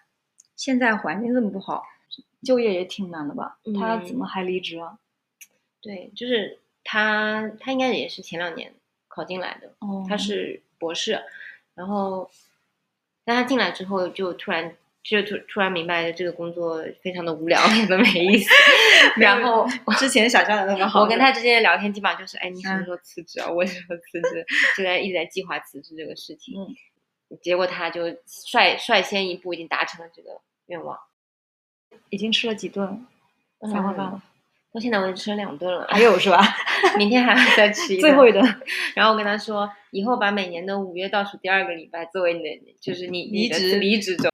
[0.56, 1.84] 现在环境这么不好，
[2.44, 3.60] 就业也挺难的吧？
[3.80, 4.98] 他嗯怎么还离职啊？
[5.80, 8.74] 对，就是他，他应该也是前两年
[9.08, 11.22] 考进来的，哦他是博士，
[11.76, 12.32] 然后，
[13.24, 14.76] 但他进来之后就突然
[15.08, 18.50] 就突突然明白这个工作非常的无聊，非常的没意思，
[19.18, 19.68] 然后
[20.00, 23.48] 之前想象的那么好，我跟他之间的聊天基本上就是，哎，你什么嗯时候辞职啊？
[23.50, 24.46] 我什么辞职？
[24.76, 26.60] 就在一直在计划辞职这个事情。
[26.60, 26.74] 嗯
[27.42, 30.30] 结果他就率率先一步已经达成了这个
[30.68, 30.96] 愿望。
[32.10, 33.06] 已经吃了几顿
[33.62, 34.22] 散伙饭了，
[34.72, 36.40] 到现在我已经吃了两顿了，还有是吧？
[36.98, 38.02] 明天还要再吃一 顿。
[38.02, 38.44] 最后一顿
[38.94, 44.30] 然后我跟他说，以后把每年的五月倒数第二个礼拜作为你的，就是你离职离职周。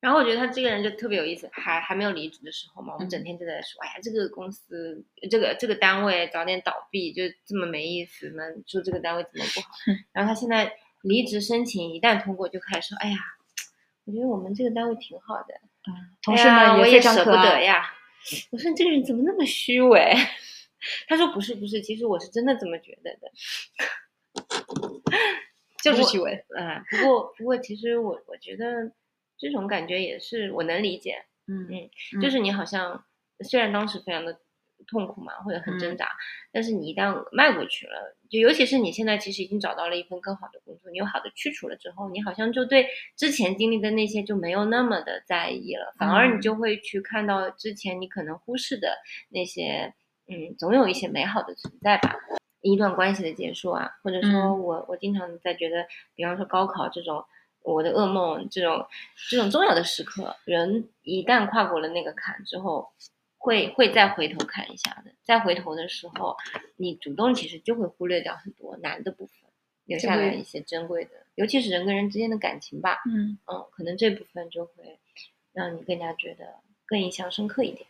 [0.00, 9.68] 然后我觉得他这个人就特别有意思，还还没有离职的时候嘛，我们嗯整天就在说，哎呀，这个公司，这个这个单位早点倒闭，就这么没意思呢，说这个单位怎么不好。
[10.12, 13.18] 然后他现在离职申请一旦通过，就开始说，哎呀，
[14.04, 15.54] 我觉得我们这个单位挺好的，
[16.22, 17.62] 同事们我非常可也舍不得。
[17.62, 17.94] 呀。
[18.50, 20.14] 我说你这个人怎么那么虚伪？
[21.08, 23.32] 他说不是不是，其实我是真的这么觉得的。
[25.82, 26.44] 就是虚伪。
[26.54, 28.92] 嗯，不过不过，其实我我觉得
[29.40, 33.02] 这种感觉也是我能理解，嗯嗯就是你好像
[33.40, 34.38] 虽然当时非常的
[34.86, 36.08] 痛苦嘛，或者很挣嗯扎。
[36.52, 48.98] 但是你一旦迈过去了，就尤其是你现在其实已经找到了一份更好的工作，你有好的去处了之后，你好像就对之前经历的那些就没有那么的在意了，反而你嗯就会去看到之前你可能忽视的
[49.30, 49.94] 那些，
[50.28, 52.16] 嗯，总有一些美好的存在吧。
[52.62, 57.24] 一段关系的结束啊，或者说嗯我我经常在觉得，比方说高考这种
[57.62, 58.86] 我的噩梦这种
[59.28, 62.90] 这种重要的时刻，人一旦跨过了那个坎之后，
[63.38, 65.12] 会会再回头看一下的。
[65.22, 66.36] 再回头的时候，
[66.76, 69.34] 你主动其实就会忽略掉很多难的部分，
[69.84, 73.02] 留下来一些珍贵的，尤其是人跟人之间的感情吧。
[73.06, 74.98] 嗯嗯，可能这部分就会
[75.52, 76.54] 让你更加觉得
[76.86, 77.86] 更印象深刻一点。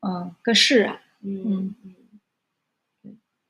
[0.00, 1.00] 嗯，更释然。
[1.22, 1.94] 嗯嗯嗯。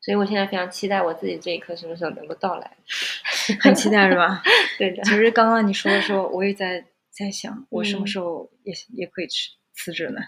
[0.03, 2.71] 对所以我现在非常期待我自己这一刻什么时候能够到来。
[3.61, 4.43] 很期待是吧？
[4.79, 10.21] 对的其，实刚刚你说的时候，我也在在想，我什么嗯时候也也可以辞辞职呢？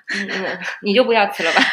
[0.82, 1.60] 你就不要辞了吧。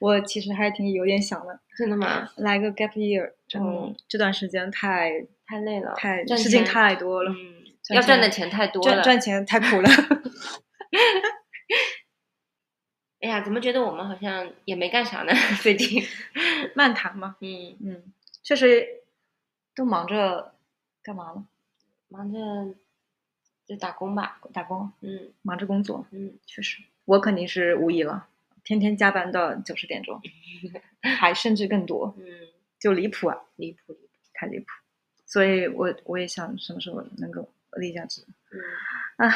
[0.00, 2.28] 我其实还挺有点想的，真的吗？
[2.36, 5.10] 来个 gap year，真的、嗯这段时间太
[5.46, 8.92] 太累了，太事情太多了，嗯，赚要赚的钱钱太多了。
[8.92, 9.88] 赚赚钱太苦了。
[13.22, 15.32] 哎呀，怎么觉得我们好像也没干啥呢？
[15.62, 16.02] 最近，
[16.74, 18.02] 漫谈嘛，嗯，嗯，
[18.42, 18.86] 确实
[19.74, 20.54] 都忙着
[21.02, 21.44] 干嘛了？
[22.08, 22.38] 忙着
[23.66, 24.40] 就打工吧。
[24.52, 28.28] 打工，嗯忙着工作，嗯，确实，我肯定是无疑了，
[28.64, 30.20] 天天加班到九十点钟，
[31.18, 32.24] 还甚至更多，嗯，
[32.78, 34.08] 就离谱啊，离谱离谱。
[34.34, 34.66] 太离谱。
[35.26, 38.60] 所以我我也想什么时候能够离家职嗯，
[39.28, 39.32] 啊，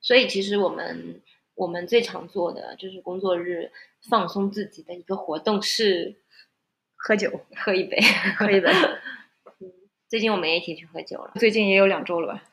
[0.00, 1.20] 所以其实我们
[1.58, 3.70] 我们最常做的就是工作日
[4.08, 6.14] 放松自己的一个活动是
[6.94, 7.98] 喝酒，喝一杯。
[8.36, 8.70] 喝一杯。
[9.60, 9.72] 嗯，
[10.08, 11.32] 最近我们也一起去喝酒了。
[11.34, 12.44] 最近也有两周了吧？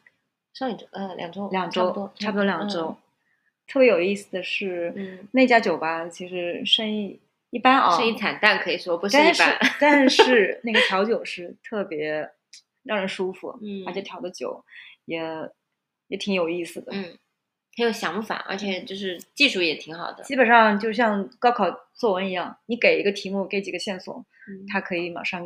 [0.54, 2.98] 上一周呃两周两周差不多，差不多两周。
[3.68, 7.20] 特别有意思的是，嗯，那家酒吧其实生意
[7.52, 9.60] 一般啊，嗯，生意惨淡可以说不是一般。
[9.80, 12.30] 但是 那个调酒师特别
[12.84, 14.64] 让人舒服，嗯而且调的酒
[15.06, 15.22] 也
[16.08, 16.92] 也挺有意思的。
[16.92, 17.18] 嗯，
[17.78, 20.24] 很有想法，而且就是技术也挺好的。
[20.24, 25.46] 基本上就像高考作文一样，你给一个题目，给几个线索，嗯他可以马上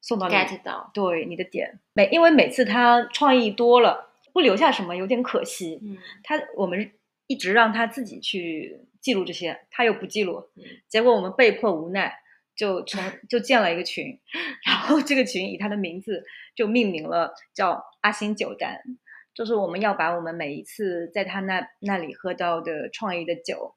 [0.00, 1.78] 送到你 get 到，对你的点。
[1.92, 5.78] 每因为每次他创意多了，不留下什么有点可惜。
[5.82, 6.92] 嗯他我们
[7.26, 12.14] 一直让他自己去记录这些，他又不记录，嗯结果我们被迫无奈，
[12.56, 14.18] 就成就建了一个群，
[14.64, 18.80] 然后这个群以他的名字就命名了，叫阿星九单，
[19.38, 23.76] 就是我们要把我们每一次在他那那里喝到的创意的酒。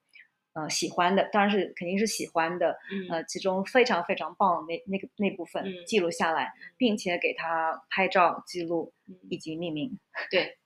[0.53, 9.97] 呃，喜欢的当然是肯定是喜欢的，嗯呃，其中非常非常棒的那那个那部分嗯记录下来，并且给他拍照记录嗯以及命名。
[10.31, 10.57] 对，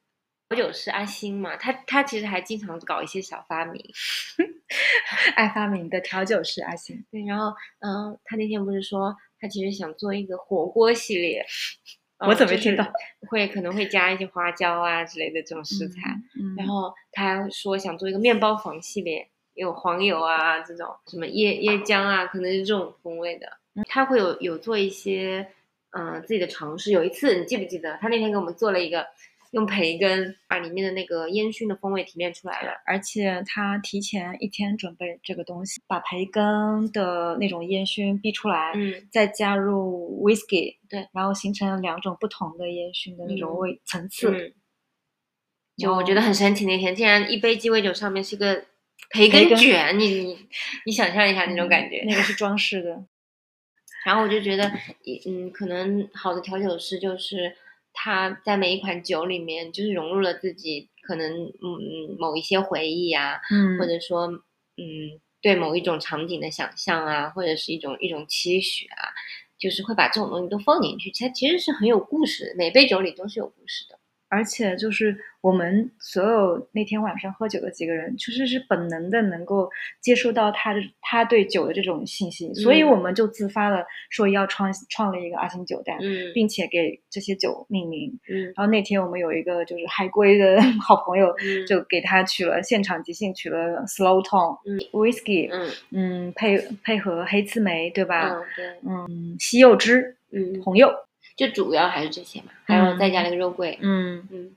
[0.50, 3.84] 调酒师阿星嘛，他他其实还经常搞一些小发明。
[5.36, 11.46] 爱发明的调酒师阿星，对，然后嗯，他那天不是说他其实想做一个火锅系列，
[12.20, 12.86] 我怎么没听到？
[13.30, 16.16] 会可能会加一些花椒啊之类的这种食材。
[16.40, 23.48] 嗯，然后他还说想做一个面包房系列，有黄油啊这种，什么椰椰浆啊，可能是这种风味的。
[23.90, 25.48] 他会有有做一些
[25.92, 26.92] 嗯、呃自己的尝试。
[26.92, 29.06] 有一次你记不记得，他那天给我们做了一个
[29.56, 32.74] 用培根把里面的那个烟熏的风味提炼出来了。
[32.86, 44.30] 而且他提前一天准备这个东西，把培根的那种烟熏逼出来，嗯再加入 whisky，对，然后形成两种不同的烟熏的那种嗯味、层次。
[44.30, 44.54] 嗯，
[45.78, 46.66] 就我觉得很神奇。
[46.66, 48.54] 那天竟然一杯鸡尾酒上面是个
[49.10, 50.38] 培培根根卷，你你
[50.86, 52.02] 你想象一下那种感觉。
[52.02, 53.06] 嗯那个是装饰的。
[54.06, 54.70] 然后我就觉得，
[55.26, 57.56] 嗯，可能好的调酒师就是
[57.96, 69.10] 他在每一款酒里面，就是融入了自己可能嗯某一些回忆啊，嗯或者说嗯对某一种场景的想象啊，或者是一种一种期许啊，
[69.58, 71.12] 就是会把这种东西都放进去。
[71.12, 73.98] 它其实是很有故事的，每杯酒里都是有故事的。
[74.36, 79.70] 而且就是我们所有那天晚上喝酒的几个人，其实是本能的能够
[80.02, 82.90] 接收到他的他对酒的这种信息，所以嗯。
[82.90, 86.34] 我们就自发的说要创创立一个阿星酒单，嗯。
[86.34, 88.12] 并且给这些酒命名。
[88.30, 88.44] 嗯。
[88.48, 91.66] 然后那天我们有一个就是海归的 好朋友，嗯。
[91.66, 94.78] 就给他取了现场即兴取了 slow tone，嗯。
[94.92, 95.72] Whisky，嗯。
[95.92, 98.30] 嗯，配配合黑刺梅，对吧？
[98.30, 98.66] 嗯对。
[98.84, 100.92] 嗯，西柚汁、嗯，红柚，
[101.36, 103.78] 就主要还是这些嘛，还有再加了一个肉桂。
[103.82, 104.56] 嗯，嗯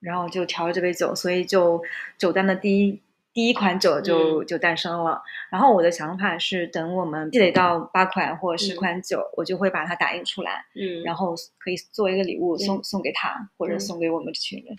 [0.00, 1.82] 然后就调了这杯酒，所以就
[2.16, 3.00] 酒单的第一
[3.32, 5.22] 第一款酒就、嗯就诞生了。
[5.50, 14.74] 然后我的想法是，等我们积累到八款或十嗯款酒，我就会把它打印出来，嗯，然后可以做一个礼物对送送给他，或者送给我们这群人。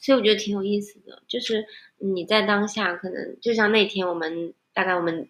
[0.00, 1.64] 所以我觉得挺有意思的，就是
[1.98, 5.28] 你在当下可能就像那天我们大概我们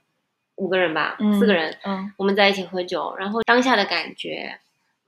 [0.55, 4.59] 五个人吧，嗯四个人，嗯我们在一起喝酒，然后当下的感觉，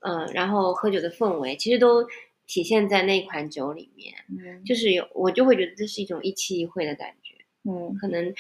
[0.01, 2.07] 嗯、然后喝酒的氛围，其实都
[2.47, 8.35] 体现在那款酒里面，嗯就是有我就会觉得这是一种一期一会的感觉，嗯可能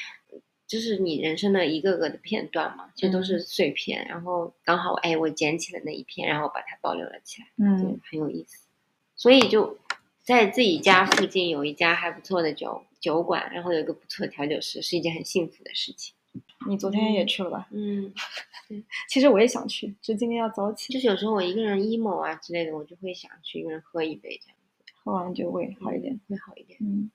[0.66, 8.66] 就是你人生的一个个的片段嘛，其实都是碎片，然后刚好哎我捡起了那一片，然后把它保留了起来，嗯对，很有意思。
[9.16, 9.78] 所以就
[10.22, 16.14] 在自己家附近有一家还不错的酒酒馆，然后有一个不错的调酒师，是一件很幸福的事情。
[16.68, 17.66] 你昨天也去了吧？
[17.72, 18.12] 嗯，
[19.08, 24.56] 其实我也想去，就今天要早起，就是有时候我一个人 emo 啊之类的，我就会想去一个人喝一杯，这样
[25.02, 26.20] 喝完就会好一点。
[26.28, 26.78] 会好一点。
[26.80, 27.10] 嗯，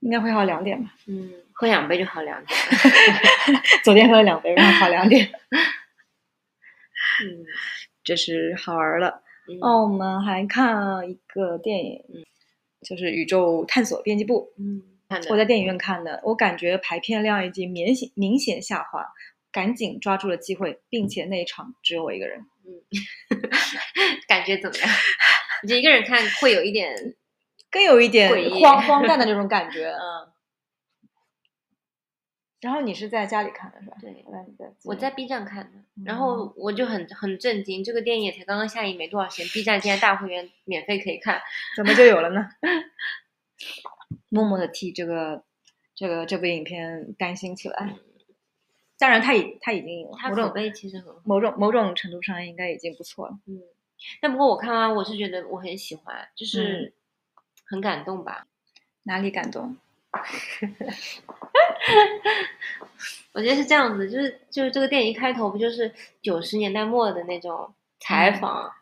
[0.00, 0.94] 应该会好两点吧。
[1.06, 2.58] 嗯，喝两杯就好两点。
[3.84, 5.26] 昨天喝了两杯，然后好两点，
[7.24, 7.44] 嗯，
[8.04, 9.22] 这是好玩了。
[9.48, 12.24] 嗯哦，我们还看了一个电影，嗯
[12.82, 19.06] 就是《宇宙探索编辑部嗯，看》，的我在电影院看的，我感觉排片量已经明显明显下滑，
[19.50, 22.40] 赶紧抓住了机会，并且那一场只有我一个人。
[22.64, 22.82] 嗯
[24.28, 24.88] 感觉怎么样？
[25.64, 26.94] 你一个人看会有一点，
[27.70, 29.88] 更有一点荒荒诞的那种感觉。
[29.96, 30.28] 嗯，
[32.60, 33.96] 然后你是在家里看的是吧？
[34.00, 41.40] 对我在我在 B 站看的，嗯然后我就很很震惊，这个电影也才刚刚下映没多少钱，B 站竟然大会员免费可以看。
[41.74, 42.46] 怎么就有了呢？
[44.28, 45.42] 默默的替这个
[45.94, 47.96] 这个这部影片担心起来。
[48.98, 53.38] 当然，他已他已经某种它口碑其实很好，某种某种程度上应该已经不错了。
[53.46, 53.62] 嗯，
[54.20, 56.92] 但不过我看完我是觉得我很喜欢，就是
[57.64, 58.46] 很感动吧。
[59.04, 59.76] 哪里感动？
[63.32, 68.72] 我觉得是这样子，就是就是这个电影一开头不就是九十年代末的那种采访，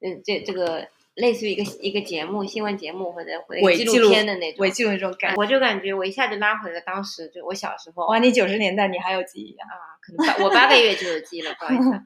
[0.00, 5.36] 嗯，这这个类似于一个一个节目、新闻节目或者纪伪纪录片的那种伪，纪录那种感觉。
[5.36, 9.68] 我就感觉我一下就拉回了当时就我小时候哇，你九十年代你还有记忆啊？
[9.68, 12.02] 啊，可能八我八个月就有记忆了，不好意思啊。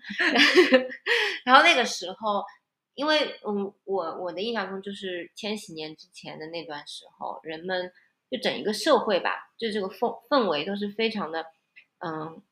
[1.44, 2.42] 然后那个时候，
[2.94, 7.92] 因为嗯，我我的印象中就是千禧年之前的那段时候，人们
[8.30, 11.44] 就整一个社会吧，就这个氛氛围都是非常的
[11.98, 12.42] 嗯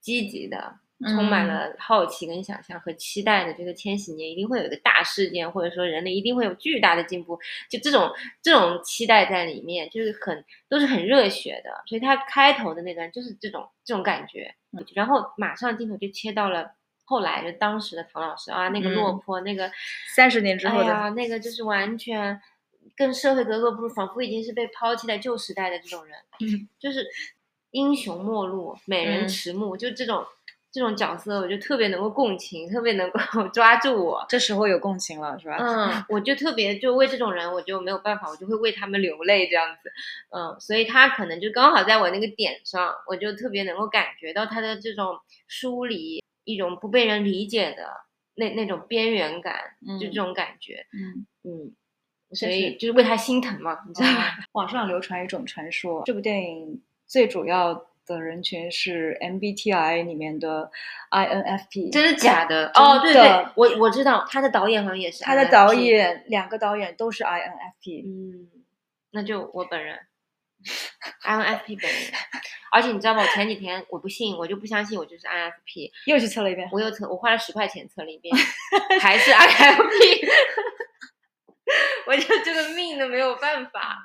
[0.00, 0.80] 积极的。
[1.00, 1.48] 充满嗯。
[1.48, 14.54] 了好奇跟想象和期待的这个千禧年一定会有一个大事件，或者说人类一定会有巨大的进步，就这种这种期待在里面，就是很都是很热血的，所以它开头的那段就是这种这种感觉，
[14.94, 16.72] 然后马上镜头就切到了
[17.04, 19.70] 后来就当时的唐老师啊，那个落嗯魄，那个
[20.14, 22.40] 三十年之后的哎呀，那个就是完全
[22.96, 26.68] 跟社会格格不入，仿佛已经是被抛弃在旧时代的这种人，嗯。
[26.78, 27.06] 就是
[27.72, 29.28] 英雄末路、美人嗯。
[29.28, 30.24] 迟暮，就这种
[30.74, 33.20] 这种角色，我就特别能够共情，特别能够
[33.54, 34.26] 抓住我。
[34.28, 35.56] 这时候有共情了，是吧？
[35.60, 39.92] 嗯，我就特别就为这种人，我就没有办法，我就会为他们流泪这样子。
[40.30, 47.86] 嗯，所以他可能就刚好在我那个点上，我就特别能够感觉到他的这种疏离，一种不被人理解的
[48.34, 49.54] 那那种边缘感，
[50.00, 50.84] 就这种感觉。
[50.92, 51.72] 嗯，嗯，
[52.30, 54.38] 这所以就是为他心疼嘛，你知道吧？
[54.50, 60.70] 网上流传一种传说，这部电影最主要的人群是 MBTI 里面的
[61.10, 62.70] INFP，真的假的？
[62.74, 68.50] 真哦，对对，我我知道他的导演好像也是他的导，演两个导演都是 INFP，嗯，
[69.12, 69.98] 那就我本人
[71.24, 72.00] ，INFP 本人。
[72.72, 73.22] 而且你知道吗？
[73.22, 76.68] 我前几天我不信，我就不相信我就是 INFP，又去测了一遍。
[76.72, 78.34] 我又测，我花了十块钱测了一遍，
[79.00, 80.28] 还是 INFP，
[82.08, 83.98] 我就这个命都没有办法，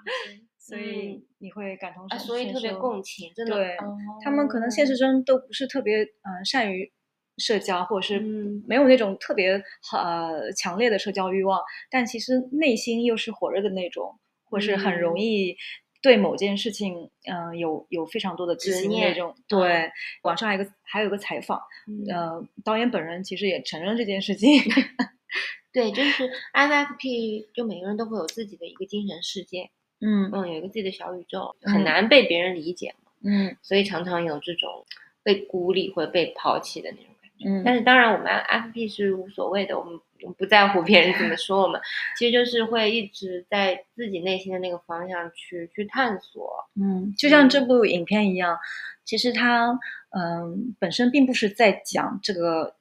[0.69, 3.55] 所以你会感同啊，身所以特别共情，真的。
[3.55, 6.91] 对哦他们可能现实中都不是特别嗯、呃善于
[7.37, 9.61] 社交，或者是嗯没有那种特别
[9.93, 15.55] 呃强烈的社交欲望，但其实内心又是火热的那种，或是很容嗯易
[16.01, 19.35] 对某件事情嗯、呃有有非常多的激执念那种。
[19.47, 19.89] 对，
[20.23, 24.49] 网上还有一个还有一个采访，嗯呃，导演本人其实也承认这件事情。
[25.71, 29.69] 对，就是 INFP，就每个人都会有自己的一个精神世界，
[30.01, 34.85] 嗯嗯，有一个自己的小宇宙，嗯很难被别人理解嘛，嗯所以常常有这种
[35.23, 37.49] 被孤立或者被抛弃的那种感觉。
[37.49, 39.99] 嗯但是当然，我们 INFP 是无所谓的，我们
[40.37, 41.79] 不在乎别人怎么说我们，
[42.17, 46.53] 其实就是会一直在自己内心的那个方向去去探索。
[46.75, 48.57] 嗯，就像这部影片一样，
[49.05, 52.75] 其实它嗯本身并不是在讲这个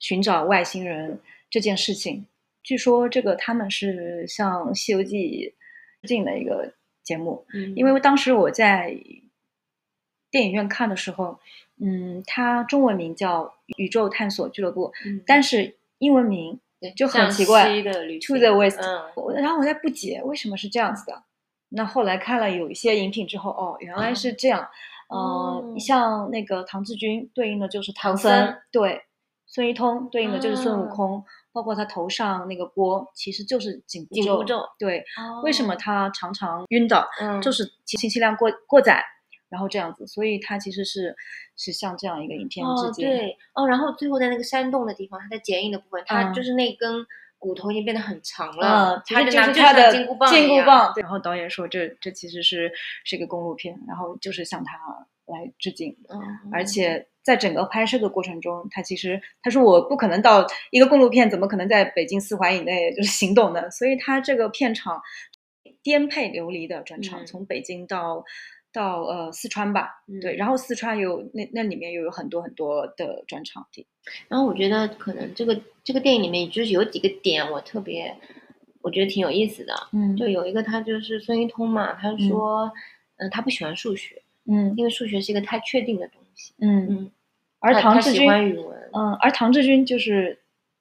[0.00, 2.26] 寻找外星人这件事情。
[2.64, 5.48] 据说这个他们是像《西游记》
[6.02, 8.94] 致敬的一个节目，嗯因为当时我在
[10.30, 11.38] 电影院看的时候，
[11.80, 13.44] 嗯，它中文名叫
[13.76, 16.58] 《宇宙探索俱乐部》，嗯但是英文名
[16.96, 18.80] 就很奇怪，To the West。
[18.80, 21.22] 嗯然后我在不解为什么是这样子的，
[21.68, 24.68] 那后来看了有一些饮品之后，哦，原来是这样。
[25.08, 29.02] 呃，哦像那个唐志军对应的就是唐唐僧，对，
[29.46, 34.64] 孙一通对应的就是孙悟啊空，包括他头上那个锅其实就是紧箍咒。
[34.78, 35.04] 对，
[35.42, 37.06] 为什么哦他常常晕倒？
[37.20, 39.04] 嗯就是信息量过过载，
[39.48, 41.14] 然后这样子，所以他其实是
[41.56, 43.10] 是像这样一个影片之哦，间。
[43.10, 47.04] 对哦，然后最后在那个山洞的地方，它在剪影的部分，它嗯就是那根
[47.38, 50.92] 骨头已经变得很长了，嗯，其实就是他的金箍棒金箍，棒。
[50.94, 52.72] 对，然后导演说这这其实是
[53.04, 54.78] 是一个公路片，然后就是向他
[55.32, 55.96] 来致敬。
[56.08, 56.20] 嗯，
[56.52, 63.70] 而且在整个拍摄的过程中，他其实他说我不可能到一个公路片，怎么可能在北京四环以内就是行动呢？
[63.70, 65.00] 所以他这个片场
[65.82, 68.24] 颠沛流离的转场，嗯从北京到
[68.72, 73.86] 到呃四川吧，对，嗯然后四川有那那里面又有很多很多的转场地，
[74.28, 78.16] 然后我觉得可能这个这个电影里面就是有几个点我特别，
[78.80, 79.74] 我觉得挺有意思的。
[79.92, 82.72] 嗯就有一个他就是孙一通嘛，他说，
[83.16, 86.52] 嗯、他不喜欢数学，嗯因为数学是一个太确定的东西。
[86.60, 87.10] 嗯，嗯，
[87.60, 88.28] 而唐志军，
[88.92, 90.38] 嗯，而唐志军就是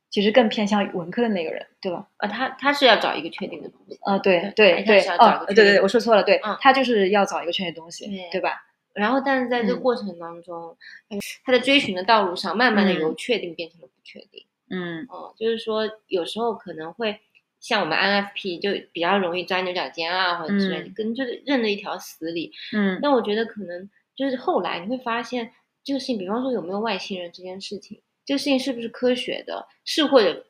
[0.09, 2.07] 其实更偏向文科的那个人，对吧？
[2.17, 3.97] 啊，他他是要找一个确定的东西。
[4.03, 8.63] 啊，对对对哦，对对我说错了，对嗯他就是要找一个确定的东西，对对吧？
[8.93, 10.75] 然后，但是在这个嗯过程当中，
[11.09, 14.43] 呃他在追寻的道路上，慢慢的嗯由确定变成了不确定。
[14.69, 17.19] 嗯哦、就是说有时候可能会
[17.61, 22.51] 像我们 INFP 就比较容易钻牛角尖啊，或者之类跟就是认了一条死理。
[22.73, 25.53] 嗯但我觉得可能就是后来你会发现，
[25.83, 30.45] 这个事情，比方说有没有外星人这件事情，这个事情是不是科学的，是或者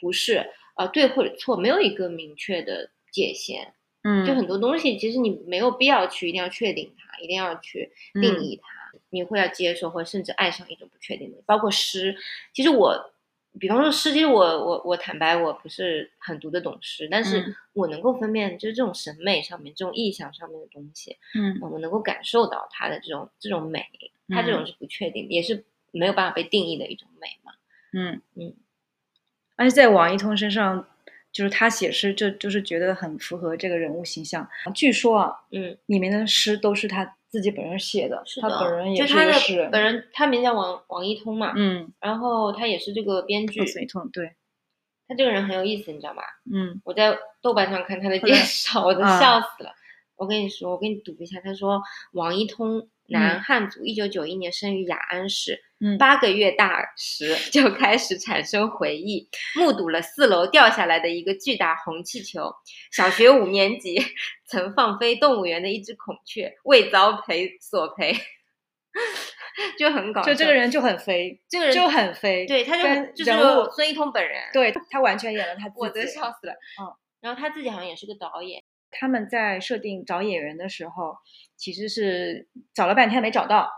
[0.00, 0.46] 不是，
[0.76, 3.74] 呃，对或者错，没有一个明确的界限。
[4.04, 12.16] 嗯，就很多东西，其实你没有必要去一定要确定它，一定要去定嗯义它，你会要接受或者甚至爱上一种不确定的，包括诗。
[12.52, 13.12] 其实我，
[13.60, 17.54] 比方说诗，其实我我我坦白我不是很读得懂诗，但是嗯。
[17.74, 21.58] 我能够分辨，就是这种审美上面、这种意象上面的东西，嗯。
[21.60, 23.84] 我能够感受到它的这种这种美，
[24.28, 24.66] 它这种嗯。
[24.66, 27.52] 是不确定的，也是没有办法被定义的一种美嘛。
[27.92, 28.20] 嗯。
[28.34, 28.54] 嗯，
[29.56, 30.86] 而且在王一通身上，
[31.30, 34.48] 就是他写诗，就就是觉得很符合这个人物形象。
[34.74, 39.70] 据说啊，嗯，里面的诗都是他自己本人写的，他是的，本人也就是他的一个诗人。
[39.70, 44.34] 本人，他名叫王王一通嘛，嗯，然后他也是这个编剧王一通，对，
[45.08, 46.22] 他这个人很有意思，你知道吗？
[46.52, 49.72] 嗯我在豆瓣上看他的介绍，我都啊笑死了。
[50.14, 62.52] 我跟你说，我给你读一下，他说王一通，男嗯汉族，一九九一年生于雅安市，嗯八个月大时就开始产生回忆，目睹了四楼掉下来的一个巨大红气球。
[62.90, 64.02] 小学五年级
[64.46, 68.12] 曾放飞动物园的一只孔雀，未遭赔索赔，
[69.78, 70.28] 就很搞笑。
[70.28, 73.30] 就这个，人就很飞，这个人就很飞，对，他就很就是
[73.74, 74.42] 孙一通本人。
[74.52, 75.80] 对他完全演了他自己。
[75.80, 76.52] 我真笑死了。
[76.80, 76.90] 嗯，
[77.20, 78.62] 然后他自己好像也是个导演。
[78.92, 81.16] 他们在设定找演员的时候，
[81.56, 83.68] 其实是找了半天没找到，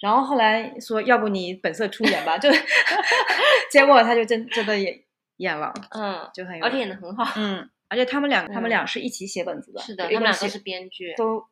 [0.00, 2.50] 然后后来说要不你本色出演吧，就
[3.70, 5.00] 结果他就真真的演
[5.36, 7.24] 演了，嗯，就很有而且演的很好。
[7.36, 11.14] 嗯，而且他们俩他们嗯俩是一起写本子的，是的，他们俩都是编剧。
[11.16, 11.44] 都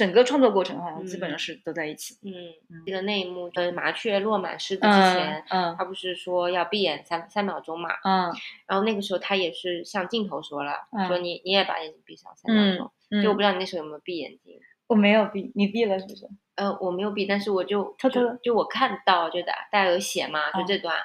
[0.00, 2.14] 整个创作过程好像基本上嗯是都在一起。
[2.24, 2.32] 嗯
[2.70, 7.90] 嗯，这个那一幕，呃，麻雀落满狮子之嗯前，嗯他不是说要闭眼三三秒钟嘛？
[8.04, 8.32] 嗯
[8.66, 12.90] 然后那个时候他也是向镜头说了，嗯说你你也把眼睛闭上三秒钟。
[13.10, 14.58] 嗯，就我不知道你那时候有没有闭眼睛。
[14.86, 16.26] 我没有闭，你闭了是不是？
[16.56, 20.96] 呃，我没有闭，但是我就偷偷就就我看到就大大家有写嘛，就哦这段。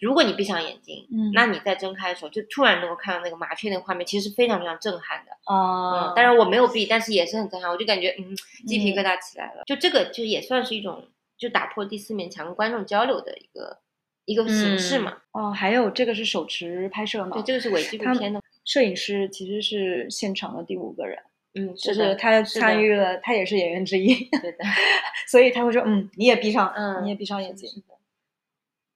[0.00, 5.32] 如果你闭上眼睛，嗯那你再睁开的时候，就突然能够看到那个麻雀那个画面，其实是非常非常震撼的。
[5.46, 8.36] 哦嗯，当然我没有闭，但是也是很震撼，我就感觉嗯，
[8.66, 9.62] 鸡皮嗯疙瘩起来了。
[9.66, 11.04] 就这个就也算是一种
[11.36, 13.78] 就打破第四面墙跟观众交流的一个
[14.24, 15.18] 一个形式嘛。
[15.32, 17.32] 哦，还有这个是手持拍摄嘛？
[17.32, 21.18] 对，这个是伪纪录片的，摄影师其实是现场的第五个人，
[21.54, 24.58] 嗯，就是的他参与了，他也是演员之一，对的，
[25.30, 27.70] 所以他会说，嗯，你也闭上，嗯，你也闭上眼睛。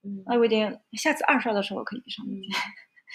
[0.03, 2.49] 是的，是的嗯，哎，我有点，下次二刷的时候可以闭上眼睛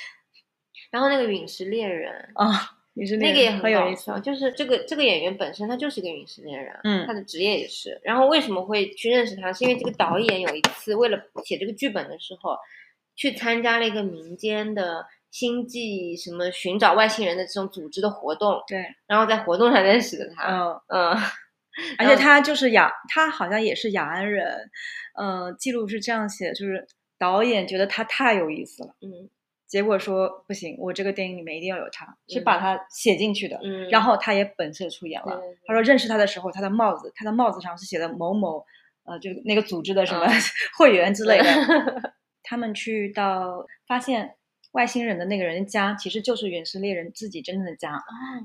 [0.90, 2.32] 然后那个陨石猎人。
[2.34, 2.74] 啊。
[2.94, 8.00] 也是那个也很有意思就是这个这个演员本身他就是一个陨石猎人，嗯他的职业也是。
[8.02, 9.52] 然后为什么会去认识他？
[9.52, 12.56] 是因为这个导演有一次为了写这个剧本的时候，
[13.14, 20.48] 去参加了一个民间的星际什么寻找外星人的这种组织的活动，对，然后在活动上认识的他。
[20.48, 21.16] 嗯，嗯，
[21.98, 24.70] 而且他就是雅，他好像也是雅安人，
[25.16, 26.86] 呃，记录是这样写，就是
[27.18, 29.28] 导演觉得他太有意思了，嗯
[29.66, 35.36] 结果说不行，我这个电影里面一定要有他，是嗯把他写进去的，嗯，然后他也本色出演了。
[35.36, 38.64] 对他说认识他的时候，他的帽子，他的帽子上是写的某某，
[39.04, 40.32] 呃，就那个组织的什么、嗯
[40.78, 41.44] 会员之类的。
[42.42, 44.36] 他们去到发现
[44.78, 47.96] 外星人的那个人的家，其实就是陨石猎人自己真正的家。
[47.96, 48.00] 哦，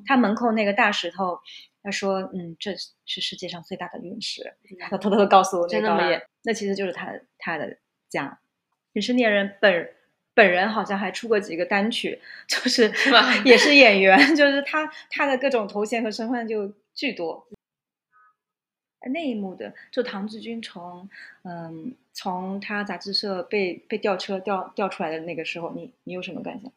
[0.08, 1.38] 他门口那个大石头，
[1.84, 2.72] 他说：“嗯，这
[3.06, 4.42] 是世界上最大的陨石。”
[4.82, 7.78] 他偷偷的告诉我那导演，那其实就是他他的
[8.10, 8.40] 家。
[8.94, 9.90] 陨石猎人本
[10.34, 17.48] 本人好像还出过几个单曲，就是吗也是演员， 就是他他的各种头衔和身份就巨多。
[19.10, 21.10] 那一幕的，就唐志军从
[21.44, 26.72] 嗯从他杂志社被被吊车吊吊出来的那个时候，你你有什么感想？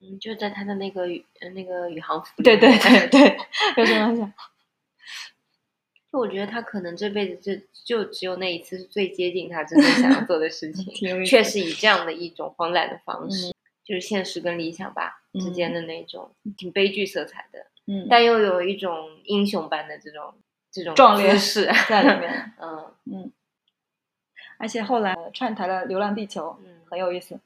[0.00, 1.06] 嗯，就在他的那个
[1.54, 3.36] 那个宇航服对对对对，
[3.76, 4.32] 有什么感想？
[6.12, 10.84] 就我觉得他可能这辈子就就只有那一次是最接近他真正想要做的事情，
[11.24, 13.54] 确实以这样的一种荒诞的方式，嗯
[13.84, 20.34] 就是现实跟理想吧、之嗯间的那种挺悲剧色彩的，嗯，但又有一种英雄般的这种
[20.72, 22.52] 这种壮烈式在里面。
[22.60, 23.32] 嗯嗯，
[24.58, 27.38] 而且后来串台了《流浪地球》，嗯很有意思，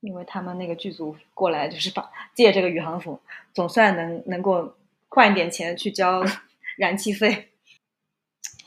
[0.00, 3.20] 因为他们那个剧组过来就是把借这个宇航服，
[3.54, 4.74] 总算能能够
[5.08, 6.22] 换一点钱去交
[6.76, 7.48] 燃气费。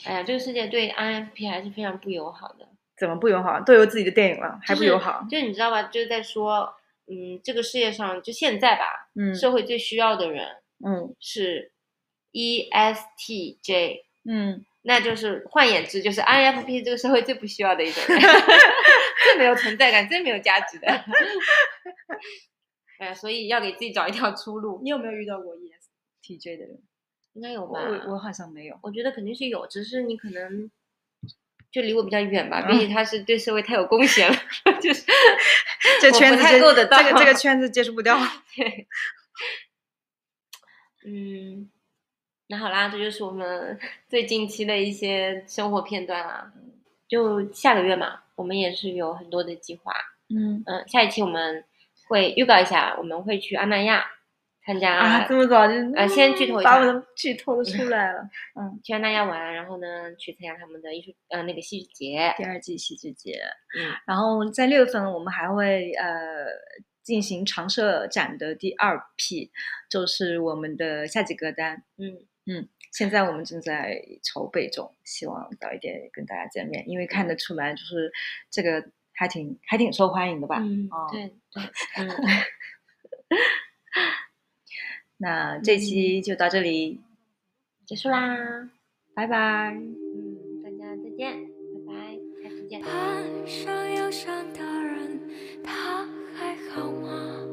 [0.06, 2.68] 哎呀，这个世界对 INFP 还是非常不友好的，
[2.98, 3.60] 怎么不友好？
[3.62, 5.26] 都有自己的电影了，还不友好？
[5.30, 5.84] 就是你知道吧？
[5.84, 6.74] 就是在说，
[7.08, 10.48] 嗯，这个世界上就现在吧，嗯社会最需要的人
[10.86, 11.72] 嗯是
[12.32, 18.20] E ESTJ，嗯，那就是换言之，就是 INFP 是这个社会最不需要的一种人，
[19.24, 20.88] 最没有存在感、最没有价值的。
[23.00, 26.80] 哎呀，所以要给自己找一条出路，你有没有遇到过 ESTJ 的人？
[27.34, 27.80] 应该有吧？
[27.82, 28.78] 我我好像没有。
[28.84, 30.70] 我觉得肯定是有，只是你可能
[31.72, 34.38] 就离我比较远吧，嗯毕竟他是对社会太有贡献了，
[34.82, 35.04] 就是
[36.02, 38.18] 这圈太够得到这个这个圈子接触不掉。
[38.56, 38.88] 对，
[41.06, 41.70] 嗯，
[42.52, 43.80] 那好啦，这就是我们
[44.10, 46.52] 最近期的一些生活片段啦。
[47.08, 49.94] 就下个月嘛，我们也是有很多的计划。
[50.30, 51.64] 嗯嗯，下一期我们
[52.10, 54.06] 会预告一下，我们会去阿那亚
[54.66, 58.30] 参加、啊，这么早就呃先剧透一下把我的 剧透都出来了。
[58.60, 62.34] 嗯，去阿那亚玩，然后呢去参加他们的艺术呃那个戏剧节。
[62.38, 63.40] 第二季戏剧节，
[63.80, 66.46] 嗯，然后在六月份我们还会呃
[67.02, 69.52] 进行常设展的第二批，
[69.90, 71.84] 就是我们的夏季歌单。
[71.98, 72.18] 嗯
[72.92, 78.12] 现在我们正在筹备中，希望早一点跟大家见面，因为看得出来就是
[78.50, 80.58] 这个还挺还挺受欢迎的吧。
[80.60, 81.64] 嗯哦，对对，
[81.98, 82.10] 嗯，
[85.18, 87.00] 那这期就到这里，
[87.86, 88.70] 结束啦。
[89.14, 89.74] 拜拜。
[89.74, 91.46] 嗯，大家再见，
[91.86, 92.82] 拜拜，下次见。
[92.82, 95.22] 岸上忧伤的人，
[95.64, 97.48] 他还好吗？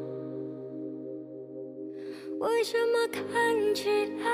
[2.40, 4.24] 为什么看起来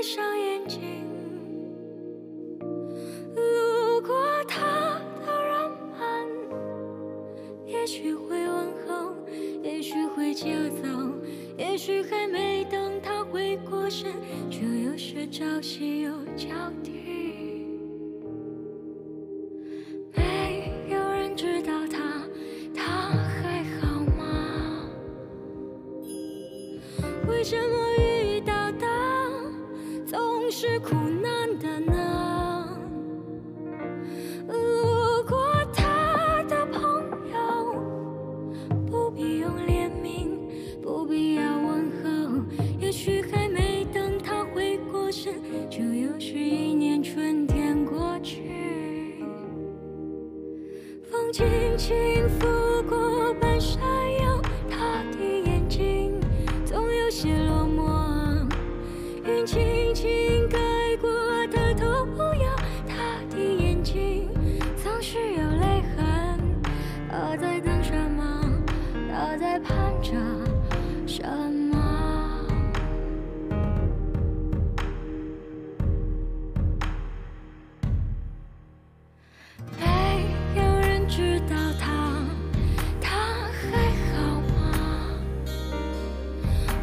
[0.00, 0.80] 闭上眼睛？
[3.36, 4.16] 路过
[4.48, 6.00] 他的人们，
[7.66, 9.14] 也许会问候，
[9.62, 10.88] 也许会接走，
[11.58, 14.10] 也许还没等他回过神，
[14.48, 16.48] 就又是朝夕又交
[16.82, 16.99] 替。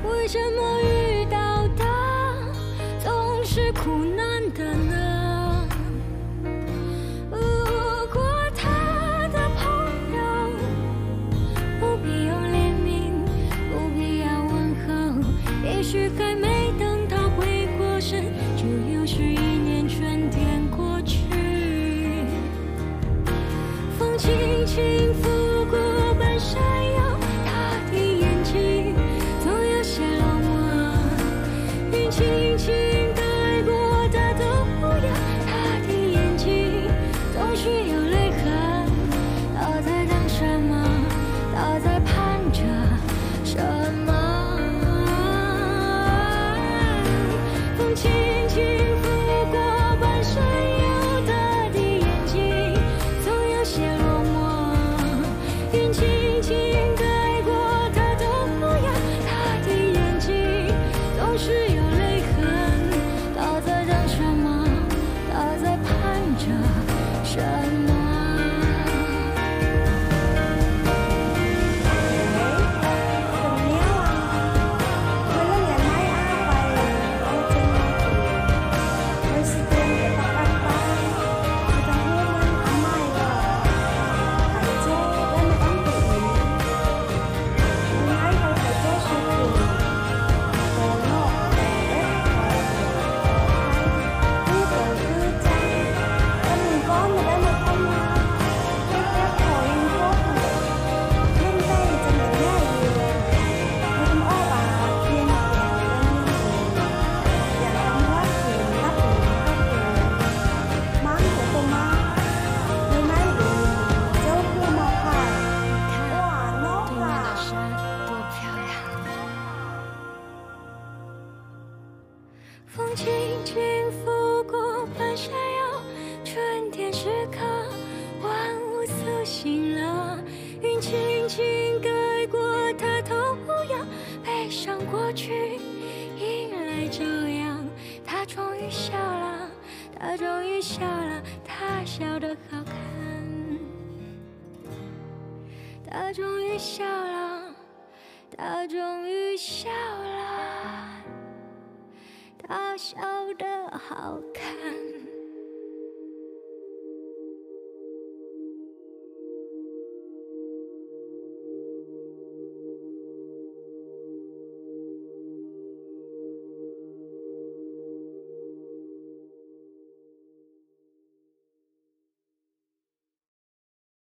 [0.04, 1.86] 为什么遇到的
[3.00, 4.04] 总是苦